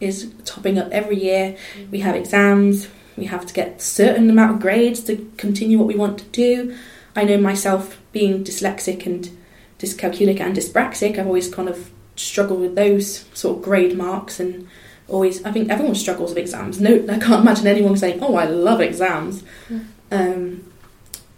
is 0.00 0.32
topping 0.44 0.78
up 0.78 0.90
every 0.90 1.22
year. 1.22 1.56
We 1.90 2.00
have 2.00 2.14
exams, 2.14 2.88
we 3.16 3.26
have 3.26 3.46
to 3.46 3.54
get 3.54 3.76
a 3.76 3.80
certain 3.80 4.28
amount 4.28 4.52
of 4.52 4.60
grades 4.60 5.00
to 5.04 5.30
continue 5.36 5.78
what 5.78 5.86
we 5.86 5.94
want 5.94 6.18
to 6.18 6.24
do. 6.26 6.76
I 7.16 7.24
know 7.24 7.38
myself 7.38 8.00
being 8.12 8.44
dyslexic 8.44 9.06
and 9.06 9.30
dyscalculic 9.78 10.40
and 10.40 10.56
dyspraxic, 10.56 11.18
I've 11.18 11.26
always 11.26 11.52
kind 11.52 11.68
of 11.68 11.90
struggled 12.16 12.60
with 12.60 12.74
those 12.74 13.24
sort 13.34 13.58
of 13.58 13.64
grade 13.64 13.96
marks 13.96 14.38
and 14.40 14.68
always 15.08 15.44
I 15.44 15.52
think 15.52 15.70
everyone 15.70 15.94
struggles 15.94 16.30
with 16.30 16.38
exams. 16.38 16.80
No 16.80 16.94
I 17.08 17.18
can't 17.18 17.42
imagine 17.42 17.66
anyone 17.66 17.96
saying, 17.96 18.20
Oh, 18.22 18.36
I 18.36 18.46
love 18.46 18.80
exams. 18.80 19.42
Mm. 19.68 19.86
Um, 20.10 20.72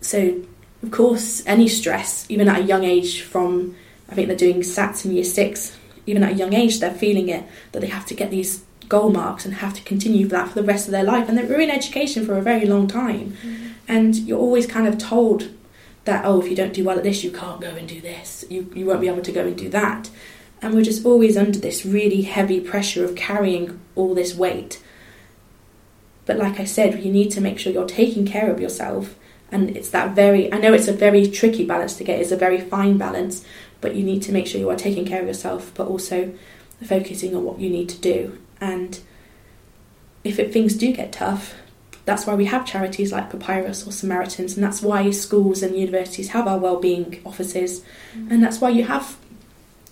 so 0.01 0.43
of 0.83 0.91
course 0.91 1.43
any 1.47 1.69
stress, 1.69 2.27
even 2.29 2.49
at 2.49 2.61
a 2.61 2.65
young 2.65 2.85
age 2.85 3.23
from 3.23 3.75
I 4.09 4.15
think 4.15 4.29
they're 4.29 4.37
doing 4.37 4.61
SATs 4.61 5.05
in 5.05 5.13
year 5.13 5.25
six, 5.25 5.77
even 6.07 6.23
at 6.23 6.33
a 6.33 6.37
young 6.37 6.53
age 6.53 6.81
they're 6.81 6.95
feeling 6.95 7.29
it 7.29 7.45
that 7.73 7.81
they 7.81 7.89
have 7.89 8.07
to 8.07 8.15
get 8.15 8.31
these 8.31 8.63
goal 8.89 9.11
marks 9.11 9.45
and 9.45 9.55
have 9.55 9.75
to 9.75 9.83
continue 9.83 10.29
that 10.29 10.49
for 10.49 10.55
the 10.55 10.63
rest 10.63 10.87
of 10.87 10.93
their 10.93 11.03
life 11.03 11.29
and 11.29 11.37
they're 11.37 11.61
in 11.61 11.71
education 11.71 12.25
for 12.25 12.37
a 12.37 12.43
very 12.43 12.67
long 12.67 12.87
time. 12.87 13.37
Mm. 13.43 13.73
And 13.89 14.17
you're 14.17 14.39
always 14.39 14.67
kind 14.67 14.87
of 14.87 14.99
told 14.99 15.49
that 16.07 16.25
oh 16.25 16.41
if 16.41 16.49
you 16.49 16.57
don't 16.57 16.73
do 16.73 16.85
well 16.85 16.97
at 16.97 17.05
this 17.05 17.23
you 17.23 17.31
can't 17.31 17.61
go 17.61 17.69
and 17.69 17.89
do 17.89 18.01
this. 18.01 18.45
You, 18.49 18.71
you 18.75 18.87
won't 18.87 19.01
be 19.01 19.09
able 19.09 19.23
to 19.23 19.33
go 19.33 19.47
and 19.47 19.57
do 19.57 19.69
that. 19.71 20.11
And 20.63 20.75
we're 20.75 20.83
just 20.83 21.05
always 21.05 21.37
under 21.37 21.59
this 21.59 21.85
really 21.85 22.23
heavy 22.23 22.61
pressure 22.61 23.05
of 23.05 23.15
carrying 23.15 23.79
all 23.95 24.15
this 24.15 24.35
weight. 24.35 24.83
But 26.25 26.39
like 26.39 26.59
i 26.59 26.65
said 26.65 27.05
you 27.05 27.13
need 27.13 27.31
to 27.33 27.41
make 27.41 27.59
sure 27.59 27.73
you're 27.73 27.87
taking 27.87 28.27
care 28.27 28.51
of 28.51 28.61
yourself. 28.61 29.17
And 29.53 29.77
it's 29.77 29.91
that 29.91 30.17
very 30.17 30.53
i 30.53 30.59
know 30.59 30.73
it's 30.73 30.89
a 30.89 30.93
very 30.93 31.29
tricky 31.29 31.65
balance 31.65 31.97
to 31.99 32.05
get 32.05 32.21
it's 32.21 32.33
a 32.33 32.37
very 32.37 32.61
fine 32.61 32.99
balance 32.99 33.45
but 33.81 33.95
you 33.95 34.03
need 34.03 34.23
to 34.23 34.33
make 34.33 34.47
sure 34.47 34.61
you 34.61 34.71
are 34.71 34.77
taking 34.77 35.05
care 35.05 35.21
of 35.21 35.29
yourself 35.29 35.71
but 35.75 35.87
also 35.87 36.33
focusing 36.85 37.35
on 37.35 37.45
what 37.45 37.59
you 37.61 37.71
need 37.71 37.89
to 37.89 37.99
do. 37.99 38.39
And 38.61 38.99
if 40.25 40.39
it, 40.39 40.53
things 40.53 40.75
do 40.75 40.93
get 40.93 41.13
tough 41.13 41.55
that's 42.07 42.25
why 42.25 42.35
we 42.35 42.47
have 42.47 42.65
charities 42.65 43.13
like 43.13 43.31
Papyrus 43.31 43.87
or 43.87 43.93
Samaritans, 43.93 44.55
and 44.55 44.65
that's 44.65 44.81
why 44.81 45.11
schools 45.11 45.63
and 45.63 45.77
universities 45.77 46.29
have 46.29 46.47
our 46.47 46.57
wellbeing 46.57 47.21
offices, 47.27 47.85
mm. 48.17 48.31
and 48.31 48.43
that's 48.43 48.61
why 48.61 48.71
you 48.71 48.85
have 48.85 49.19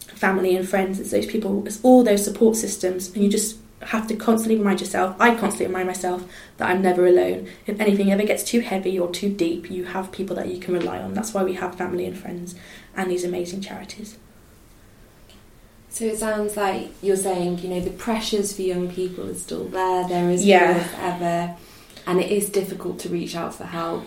family 0.06 0.56
and 0.56 0.66
friends. 0.66 1.00
It's 1.00 1.10
those 1.10 1.26
people, 1.26 1.66
it's 1.66 1.80
all 1.82 2.02
those 2.02 2.24
support 2.24 2.56
systems, 2.56 3.12
and 3.12 3.22
you 3.22 3.28
just 3.28 3.58
have 3.82 4.06
to 4.06 4.16
constantly 4.16 4.56
remind 4.56 4.80
yourself. 4.80 5.16
I 5.20 5.34
constantly 5.34 5.66
remind 5.66 5.88
myself 5.88 6.24
that 6.56 6.70
I'm 6.70 6.80
never 6.80 7.06
alone. 7.06 7.48
If 7.66 7.80
anything 7.80 8.12
ever 8.12 8.22
gets 8.22 8.44
too 8.44 8.60
heavy 8.60 8.98
or 8.98 9.10
too 9.10 9.28
deep, 9.28 9.70
you 9.70 9.84
have 9.84 10.12
people 10.12 10.36
that 10.36 10.48
you 10.48 10.58
can 10.58 10.72
rely 10.72 11.00
on. 11.00 11.14
That's 11.14 11.34
why 11.34 11.42
we 11.42 11.54
have 11.54 11.74
family 11.74 12.06
and 12.06 12.16
friends 12.16 12.54
and 12.96 13.10
these 13.10 13.24
amazing 13.24 13.60
charities. 13.60 14.16
So 15.90 16.06
it 16.06 16.18
sounds 16.18 16.56
like 16.56 16.90
you're 17.02 17.16
saying, 17.16 17.58
you 17.58 17.68
know, 17.68 17.80
the 17.80 17.90
pressures 17.90 18.54
for 18.54 18.62
young 18.62 18.90
people 18.90 19.28
are 19.28 19.34
still 19.34 19.64
there. 19.68 20.08
There 20.08 20.30
is 20.30 20.44
yeah. 20.44 20.88
ever 21.00 21.56
and 22.06 22.20
it 22.20 22.30
is 22.30 22.50
difficult 22.50 22.98
to 23.00 23.08
reach 23.08 23.34
out 23.34 23.54
for 23.54 23.64
help. 23.64 24.04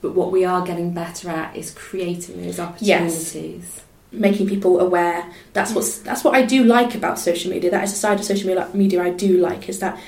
But 0.00 0.14
what 0.14 0.32
we 0.32 0.44
are 0.44 0.64
getting 0.64 0.92
better 0.92 1.30
at 1.30 1.56
is 1.56 1.70
creating 1.70 2.42
those 2.42 2.60
opportunities. 2.60 3.34
Yes. 3.34 3.84
Making 4.12 4.48
people 4.48 4.78
aware. 4.78 5.32
That's 5.54 5.72
what's 5.72 5.98
that's 5.98 6.22
what 6.22 6.34
I 6.34 6.42
do 6.42 6.62
like 6.62 6.94
about 6.94 7.18
social 7.18 7.50
media. 7.50 7.70
That 7.70 7.84
is 7.84 7.92
a 7.92 7.96
side 7.96 8.20
of 8.20 8.24
social 8.24 8.46
media 8.46 8.68
media 8.72 9.02
I 9.02 9.10
do 9.10 9.38
like 9.38 9.68
is 9.68 9.80
that 9.80 9.98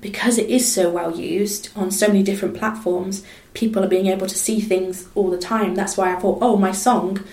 because 0.00 0.38
it 0.38 0.48
is 0.48 0.70
so 0.72 0.90
well 0.90 1.18
used 1.18 1.70
on 1.74 1.90
so 1.90 2.08
many 2.08 2.22
different 2.22 2.56
platforms, 2.56 3.24
people 3.54 3.82
are 3.84 3.88
being 3.88 4.06
able 4.06 4.26
to 4.26 4.34
see 4.34 4.60
things 4.60 5.08
all 5.14 5.30
the 5.30 5.38
time. 5.38 5.74
That's 5.74 5.96
why 5.96 6.14
I 6.14 6.20
thought, 6.20 6.38
oh, 6.40 6.56
my 6.56 6.72
song, 6.72 7.24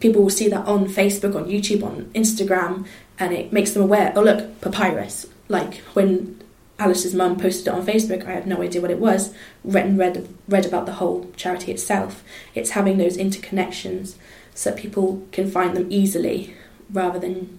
people 0.00 0.22
will 0.22 0.30
see 0.30 0.48
that 0.48 0.66
on 0.66 0.86
Facebook, 0.86 1.34
on 1.34 1.46
YouTube, 1.46 1.82
on 1.82 2.04
Instagram, 2.14 2.86
and 3.18 3.32
it 3.32 3.52
makes 3.52 3.72
them 3.72 3.82
aware. 3.82 4.12
Oh, 4.14 4.22
look, 4.22 4.60
papyrus. 4.60 5.26
Like 5.48 5.76
when 5.94 6.37
Alice's 6.78 7.14
mum 7.14 7.38
posted 7.38 7.66
it 7.66 7.74
on 7.74 7.84
Facebook, 7.84 8.26
I 8.26 8.32
have 8.32 8.46
no 8.46 8.62
idea 8.62 8.80
what 8.80 8.90
it 8.90 9.00
was. 9.00 9.34
Read 9.64 9.86
and 9.86 9.98
read 9.98 10.28
read 10.48 10.66
about 10.66 10.86
the 10.86 10.92
whole 10.92 11.30
charity 11.36 11.72
itself. 11.72 12.22
It's 12.54 12.70
having 12.70 12.98
those 12.98 13.16
interconnections 13.16 14.14
so 14.54 14.70
that 14.70 14.78
people 14.78 15.26
can 15.32 15.50
find 15.50 15.76
them 15.76 15.86
easily, 15.90 16.54
rather 16.90 17.18
than 17.18 17.58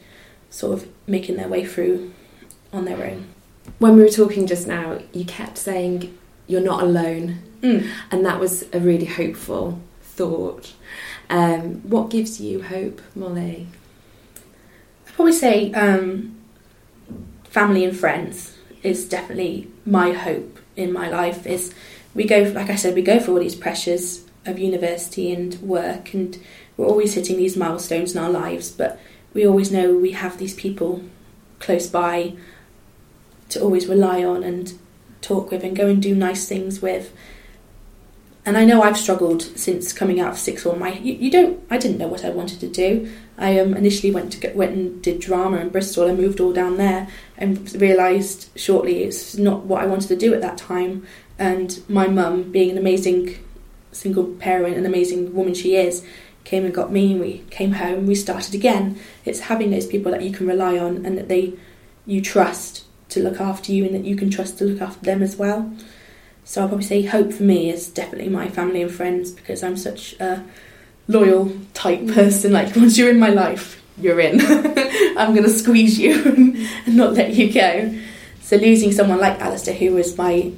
sort 0.50 0.74
of 0.74 0.88
making 1.08 1.36
their 1.38 1.48
way 1.48 1.66
through 1.66 2.14
on 2.72 2.86
their 2.86 3.06
own 3.06 3.28
when 3.78 3.96
we 3.96 4.02
were 4.02 4.10
talking 4.10 4.48
just 4.48 4.68
now, 4.68 5.00
you 5.14 5.26
kept 5.26 5.58
saying 5.58 6.18
you're 6.48 6.62
not 6.62 6.82
alone, 6.82 7.40
mm. 7.62 7.88
and 8.10 8.26
that 8.26 8.40
was 8.40 8.66
a 8.74 8.80
really 8.80 9.06
hopeful 9.06 9.80
thought. 10.02 10.74
Um, 11.30 11.76
what 11.88 12.10
gives 12.10 12.42
you 12.42 12.64
hope, 12.64 13.02
Molly? 13.16 13.68
I'd 15.08 15.14
probably 15.14 15.34
say 15.34 15.72
um, 15.74 16.36
family 17.44 17.86
and 17.86 17.96
friends 17.96 18.58
is 18.84 19.08
definitely 19.08 19.70
my 19.86 20.12
hope 20.12 20.60
in 20.76 20.92
my 20.94 21.10
life. 21.10 21.46
Is 21.46 21.74
we 22.14 22.26
go, 22.26 22.44
like 22.56 22.70
I 22.70 22.76
said, 22.76 22.96
we 22.96 23.02
go 23.02 23.20
for 23.20 23.32
all 23.32 23.40
these 23.40 23.56
pressures 23.56 24.26
of 24.46 24.60
university 24.60 25.32
and 25.32 25.56
work, 25.62 26.14
and 26.14 26.38
we're 26.78 26.88
always 26.88 27.14
hitting 27.14 27.38
these 27.38 27.58
milestones 27.58 28.14
in 28.16 28.22
our 28.22 28.30
lives, 28.30 28.72
but 28.72 29.00
we 29.34 29.46
always 29.46 29.72
know 29.72 29.94
we 29.94 30.12
have 30.12 30.38
these 30.38 30.56
people 30.56 31.04
close 31.60 31.88
by 31.88 32.34
to 33.50 33.62
always 33.62 33.88
rely 33.88 34.24
on 34.24 34.44
and 34.44 34.74
talk 35.22 35.52
with 35.52 35.64
and 35.64 35.76
go 35.76 35.88
and 35.88 36.02
do 36.02 36.16
nice 36.16 36.48
things 36.48 36.82
with. 36.82 37.14
And 38.50 38.58
I 38.58 38.66
know 38.66 38.82
I've 38.82 38.98
struggled 38.98 39.44
since 39.60 39.94
coming 39.94 40.20
out 40.20 40.32
of 40.32 40.40
sixth 40.40 40.64
form. 40.64 40.82
I 40.82 40.94
you, 40.94 41.14
you 41.14 41.30
don't 41.30 41.62
I 41.70 41.78
didn't 41.78 42.00
know 42.00 42.08
what 42.08 42.26
I 42.26 42.32
wanted 42.32 42.60
to 42.62 42.68
do. 42.68 43.08
I 43.38 43.60
um, 43.60 43.76
initially 43.76 44.12
went 44.12 44.32
to 44.32 44.40
get, 44.40 44.56
went 44.56 44.72
and 44.72 45.04
did 45.04 45.20
drama 45.20 45.58
in 45.58 45.70
Bristol. 45.70 46.10
I 46.10 46.16
moved 46.16 46.40
all 46.40 46.52
down 46.52 46.78
there 46.78 47.08
and 47.38 47.72
realised 47.80 48.50
shortly 48.58 49.04
it's 49.04 49.38
not 49.38 49.66
what 49.66 49.84
I 49.84 49.86
wanted 49.86 50.08
to 50.08 50.16
do 50.16 50.34
at 50.34 50.42
that 50.42 50.58
time. 50.58 51.06
And 51.38 51.80
my 51.88 52.08
mum, 52.08 52.52
being 52.52 52.72
an 52.72 52.80
amazing 52.80 53.38
single 53.92 54.26
parent, 54.26 54.78
an 54.78 54.86
amazing 54.88 55.36
woman 55.36 55.54
she 55.54 55.76
is, 55.76 56.04
came 56.44 56.66
and 56.66 56.74
got 56.74 56.92
me. 56.92 57.12
And 57.12 57.22
we 57.22 57.44
came 57.52 57.74
home. 57.74 58.08
We 58.08 58.16
started 58.16 58.56
again. 58.56 59.00
It's 59.26 59.42
having 59.42 59.70
those 59.70 59.86
people 59.86 60.12
that 60.12 60.24
you 60.24 60.32
can 60.32 60.48
rely 60.48 60.80
on 60.80 61.06
and 61.06 61.20
that 61.20 61.28
they 61.28 61.54
you 62.08 62.20
trust 62.20 62.86
to 63.10 63.22
look 63.22 63.40
after 63.40 63.72
you 63.72 63.86
and 63.86 63.94
that 63.94 64.06
you 64.06 64.16
can 64.16 64.32
trust 64.32 64.58
to 64.58 64.66
look 64.66 64.82
after 64.82 65.06
them 65.06 65.22
as 65.22 65.36
well. 65.36 65.72
So 66.50 66.62
I'll 66.62 66.68
probably 66.68 66.88
say 66.88 67.04
hope 67.04 67.32
for 67.32 67.44
me 67.44 67.70
is 67.70 67.92
definitely 67.92 68.28
my 68.28 68.50
family 68.50 68.82
and 68.82 68.90
friends 68.90 69.30
because 69.30 69.62
I'm 69.62 69.78
such 69.78 70.20
a 70.20 70.44
loyal 71.08 71.52
type 71.76 72.00
mm. 72.00 72.12
person. 72.12 72.52
Like 72.52 72.76
once 72.76 72.98
you're 72.98 73.12
in 73.12 73.20
my 73.20 73.30
life, 73.30 73.80
you're 74.00 74.20
in. 74.20 74.42
I'm 75.16 75.36
going 75.36 75.44
to 75.44 75.52
squeeze 75.52 76.00
you 76.00 76.24
and 76.88 76.98
not 76.98 77.14
let 77.14 77.36
you 77.36 77.54
go. 77.54 77.96
So 78.42 78.56
losing 78.56 78.92
someone 78.92 79.20
like 79.20 79.40
Alistair, 79.40 79.76
who 79.76 79.94
was 79.94 80.18
my 80.18 80.52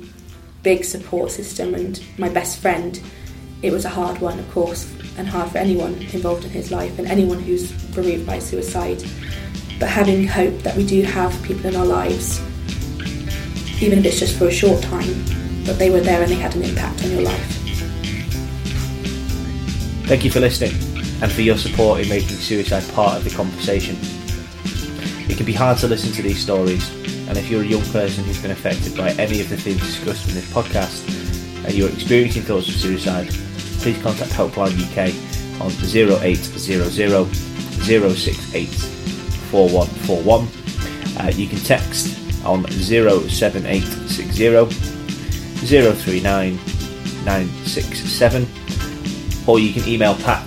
big 0.63 0.85
support 0.85 1.29
system 1.29 1.75
and 1.75 2.01
my 2.17 2.29
best 2.29 2.61
friend, 2.61 2.97
it 3.61 3.73
was 3.73 3.83
a 3.83 3.89
hard 3.89 4.19
one, 4.19 4.39
of 4.39 4.49
course, 4.51 4.89
and 5.17 5.27
hard 5.27 5.51
for 5.51 5.57
anyone 5.57 5.95
involved 6.13 6.45
in 6.45 6.51
his 6.51 6.71
life 6.71 6.99
and 6.99 7.07
anyone 7.09 7.41
who's 7.41 7.69
bereaved 7.93 8.25
by 8.25 8.39
suicide 8.39 9.03
but 9.77 9.89
having 9.89 10.25
hope 10.25 10.57
that 10.59 10.77
we 10.77 10.85
do 10.85 11.01
have 11.01 11.33
people 11.43 11.65
in 11.65 11.75
our 11.75 11.85
lives, 11.85 12.39
even 13.81 13.99
if 13.99 14.05
it's 14.05 14.19
just 14.19 14.37
for 14.37 14.45
a 14.45 14.51
short 14.51 14.81
time, 14.83 15.40
but 15.65 15.77
they 15.77 15.89
were 15.89 16.01
there 16.01 16.21
and 16.21 16.31
they 16.31 16.35
had 16.35 16.55
an 16.55 16.63
impact 16.63 17.03
on 17.03 17.11
your 17.11 17.21
life. 17.21 17.57
Thank 20.05 20.25
you 20.25 20.31
for 20.31 20.39
listening 20.39 20.73
and 21.21 21.31
for 21.31 21.41
your 21.41 21.57
support 21.57 22.01
in 22.01 22.09
making 22.09 22.37
suicide 22.37 22.83
part 22.93 23.17
of 23.17 23.23
the 23.23 23.29
conversation. 23.29 23.95
It 25.29 25.37
can 25.37 25.45
be 25.45 25.53
hard 25.53 25.77
to 25.79 25.87
listen 25.87 26.11
to 26.13 26.21
these 26.21 26.41
stories, 26.41 26.89
and 27.29 27.37
if 27.37 27.49
you're 27.49 27.61
a 27.61 27.65
young 27.65 27.85
person 27.91 28.25
who's 28.25 28.41
been 28.41 28.51
affected 28.51 28.97
by 28.97 29.11
any 29.11 29.39
of 29.39 29.47
the 29.49 29.55
things 29.55 29.79
discussed 29.79 30.27
in 30.27 30.33
this 30.33 30.51
podcast 30.51 31.07
and 31.63 31.73
you're 31.73 31.89
experiencing 31.89 32.41
thoughts 32.41 32.67
of 32.67 32.75
suicide, 32.75 33.29
please 33.79 34.01
contact 34.01 34.31
Helpline 34.31 34.75
UK 34.89 35.13
on 35.61 35.71
0800 35.71 37.33
068 37.83 38.67
4141. 38.67 40.47
Uh, 41.17 41.31
you 41.35 41.47
can 41.47 41.59
text 41.59 42.17
on 42.45 42.65
07860 42.71 44.90
039 45.65 46.55
967 47.25 48.47
or 49.47 49.59
you 49.59 49.73
can 49.73 49.87
email 49.87 50.15
pat 50.15 50.45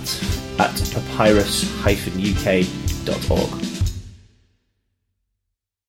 at 0.59 0.75
papyrus-uk.org. 0.93 3.64